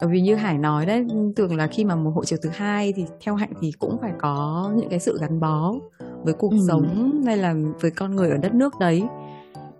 bởi 0.00 0.08
vì 0.10 0.20
như 0.20 0.34
hải 0.34 0.58
nói 0.58 0.86
đấy 0.86 1.06
tưởng 1.36 1.56
là 1.56 1.66
khi 1.66 1.84
mà 1.84 1.96
một 1.96 2.10
hộ 2.10 2.24
chiếu 2.24 2.38
thứ 2.42 2.50
hai 2.52 2.92
thì 2.92 3.04
theo 3.20 3.34
hạnh 3.34 3.52
thì 3.60 3.72
cũng 3.78 3.98
phải 4.00 4.12
có 4.18 4.70
những 4.76 4.88
cái 4.88 4.98
sự 4.98 5.18
gắn 5.20 5.40
bó 5.40 5.74
với 6.22 6.34
cuộc 6.34 6.50
ừ. 6.50 6.58
sống 6.68 7.22
hay 7.26 7.36
là 7.36 7.54
với 7.80 7.90
con 7.90 8.16
người 8.16 8.30
ở 8.30 8.36
đất 8.36 8.54
nước 8.54 8.74
đấy 8.80 9.02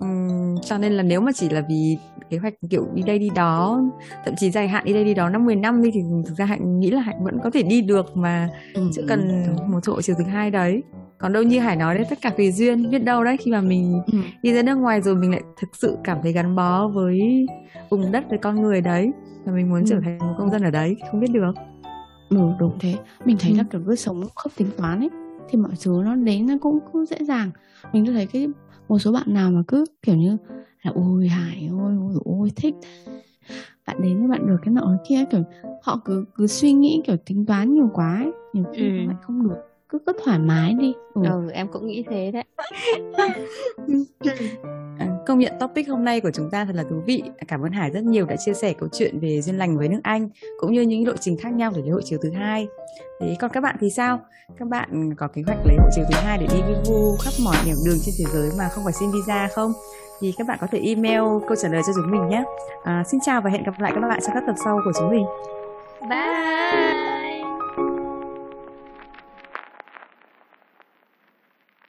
uhm, 0.05 0.61
cho 0.63 0.79
nên 0.79 0.93
là 0.93 1.03
nếu 1.03 1.21
mà 1.21 1.33
chỉ 1.35 1.49
là 1.49 1.63
vì 1.69 1.99
kế 2.31 2.39
hoạch 2.39 2.55
kiểu 2.71 2.87
đi 2.95 3.03
đây 3.03 3.19
đi 3.19 3.31
đó 3.35 3.83
thậm 4.25 4.35
chí 4.37 4.51
dài 4.51 4.69
hạn 4.69 4.85
đi 4.85 4.93
đây 4.93 5.05
đi 5.05 5.15
đó 5.15 5.29
năm 5.29 5.45
10 5.45 5.57
năm 5.57 5.83
đi 5.83 5.91
thì 5.95 6.01
thực 6.27 6.35
ra 6.37 6.45
hạnh 6.45 6.81
nghĩ 6.81 6.91
là 6.91 7.01
hạnh 7.01 7.25
vẫn 7.25 7.39
có 7.45 7.51
thể 7.51 7.63
đi 7.63 7.81
được 7.81 8.17
mà 8.17 8.49
ừ. 8.75 8.91
chưa 8.95 9.03
cần 9.09 9.47
một 9.69 9.87
hộ 9.87 10.03
chiếu 10.03 10.17
thứ 10.19 10.25
hai 10.25 10.51
đấy 10.51 10.83
còn 11.19 11.33
đâu 11.33 11.43
như 11.43 11.61
hải 11.61 11.77
nói 11.77 11.95
đấy 11.95 12.07
tất 12.11 12.19
cả 12.23 12.31
tùy 12.31 12.53
duyên 12.53 12.91
biết 12.91 12.99
đâu 12.99 13.25
đấy 13.25 13.37
khi 13.37 13.51
mà 13.51 13.61
mình 13.61 14.03
ừ. 14.13 14.19
đi 14.43 14.53
ra 14.53 14.63
nước 14.63 14.75
ngoài 14.75 15.01
rồi 15.01 15.15
mình 15.15 15.31
lại 15.31 15.43
thực 15.61 15.77
sự 15.77 15.97
cảm 16.05 16.19
thấy 16.23 16.33
gắn 16.33 16.57
bó 16.57 16.89
với 16.89 17.47
vùng 17.91 18.13
đất 18.13 18.25
với 18.29 18.39
con 18.39 18.63
người 18.63 18.81
đấy 18.81 19.11
và 19.45 19.53
mình 19.53 19.71
muốn 19.71 19.81
ừ. 19.81 19.87
trở 19.89 20.01
thành 20.05 20.19
một 20.19 20.35
công 20.39 20.51
dân 20.51 20.63
ở 20.63 20.71
đấy 20.71 20.97
không 21.11 21.21
biết 21.21 21.31
được 21.33 21.53
ừ 22.29 22.39
đúng 22.59 22.79
thế 22.81 22.95
mình 23.25 23.37
thấy 23.41 23.51
ừ. 23.51 23.57
là 23.57 23.65
kiểu 23.71 23.81
cứ 23.87 23.95
sống 23.97 24.21
không 24.35 24.53
tính 24.57 24.69
toán 24.77 25.01
ấy 25.01 25.11
thì 25.49 25.59
mọi 25.59 25.73
thứ 25.85 26.03
nó 26.05 26.15
đến 26.15 26.47
nó 26.47 26.55
cũng 26.61 26.79
cũng 26.93 27.07
dễ 27.07 27.17
dàng 27.25 27.51
mình 27.93 28.07
cứ 28.07 28.13
thấy 28.13 28.27
cái 28.27 28.49
một 28.89 28.99
số 28.99 29.13
bạn 29.13 29.35
nào 29.35 29.51
mà 29.51 29.63
cứ 29.69 29.85
kiểu 30.03 30.17
như 30.17 30.37
là 30.83 30.93
ôi 30.95 31.29
hải 31.29 31.69
ôi 31.73 31.93
ôi, 32.01 32.15
ôi 32.25 32.51
thích 32.57 32.75
bạn 33.87 33.97
đến 34.03 34.19
với 34.19 34.29
bạn 34.29 34.47
được 34.47 34.57
cái 34.63 34.75
nọ 34.75 34.83
cái 34.87 35.07
kia 35.09 35.25
kiểu 35.31 35.43
họ 35.83 36.01
cứ 36.05 36.25
cứ 36.35 36.47
suy 36.47 36.73
nghĩ 36.73 37.03
kiểu 37.07 37.17
tính 37.27 37.47
toán 37.47 37.75
nhiều 37.75 37.91
quá 37.95 38.17
ấy. 38.23 38.33
nhiều 38.53 38.65
khi 38.75 38.89
ừ. 38.89 39.07
bạn 39.07 39.17
không 39.23 39.49
được 39.49 39.57
cứ 39.89 39.99
cứ 40.07 40.13
thoải 40.25 40.39
mái 40.39 40.75
đi 40.75 40.95
ừ. 41.15 41.23
ừ 41.25 41.51
em 41.53 41.69
cũng 41.73 41.87
nghĩ 41.87 42.05
thế 42.11 42.31
đấy 42.31 42.45
à, 43.17 43.29
công 45.27 45.39
nhận 45.39 45.53
topic 45.61 45.89
hôm 45.89 46.05
nay 46.05 46.21
của 46.21 46.31
chúng 46.31 46.51
ta 46.51 46.65
thật 46.65 46.75
là 46.75 46.83
thú 46.91 47.03
vị. 47.07 47.23
Cảm 47.49 47.63
ơn 47.63 47.73
hải 47.73 47.91
rất 47.91 48.05
nhiều 48.05 48.27
đã 48.27 48.37
chia 48.37 48.55
sẻ 48.55 48.73
câu 48.73 48.89
chuyện 48.93 49.21
về 49.21 49.43
duyên 49.43 49.59
lành 49.59 49.79
với 49.79 49.89
nước 49.89 50.01
anh 50.03 50.29
cũng 50.61 50.73
như 50.73 50.83
những 50.83 51.09
lộ 51.09 51.13
trình 51.21 51.37
khác 51.43 51.53
nhau 51.53 51.73
để 51.77 51.83
lấy 51.83 51.91
hộ 51.91 52.01
chiếu 52.01 52.19
thứ 52.23 52.31
hai. 52.31 52.69
Thế 53.21 53.37
còn 53.41 53.51
các 53.51 53.61
bạn 53.61 53.77
thì 53.81 53.91
sao? 53.91 54.21
Các 54.59 54.69
bạn 54.69 55.15
có 55.15 55.29
kế 55.29 55.43
hoạch 55.47 55.59
lấy 55.67 55.77
hộ 55.77 55.89
chiếu 55.95 56.05
thứ 56.11 56.19
hai 56.25 56.39
để 56.39 56.47
đi 56.51 56.63
vi 56.69 56.75
vu 56.89 57.17
khắp 57.25 57.33
mọi 57.45 57.57
nẻo 57.67 57.75
đường 57.87 57.99
trên 58.05 58.15
thế 58.19 58.25
giới 58.33 58.51
mà 58.59 58.69
không 58.69 58.85
phải 58.85 58.93
xin 58.93 59.11
visa 59.11 59.49
không? 59.55 59.73
Thì 60.21 60.35
các 60.39 60.47
bạn 60.47 60.59
có 60.61 60.67
thể 60.71 60.79
email 60.85 61.23
câu 61.49 61.57
trả 61.57 61.69
lời 61.69 61.83
cho 61.87 61.93
chúng 61.97 62.11
mình 62.11 62.29
nhé. 62.29 62.45
À, 62.85 63.05
xin 63.07 63.21
chào 63.21 63.41
và 63.41 63.51
hẹn 63.51 63.65
gặp 63.65 63.81
lại 63.81 63.93
các 63.95 64.09
bạn 64.09 64.21
trong 64.23 64.35
các 64.35 64.43
tập 64.47 64.55
sau 64.65 64.81
của 64.85 64.93
chúng 64.99 65.11
mình. 65.11 65.25
Bye. 66.11 67.16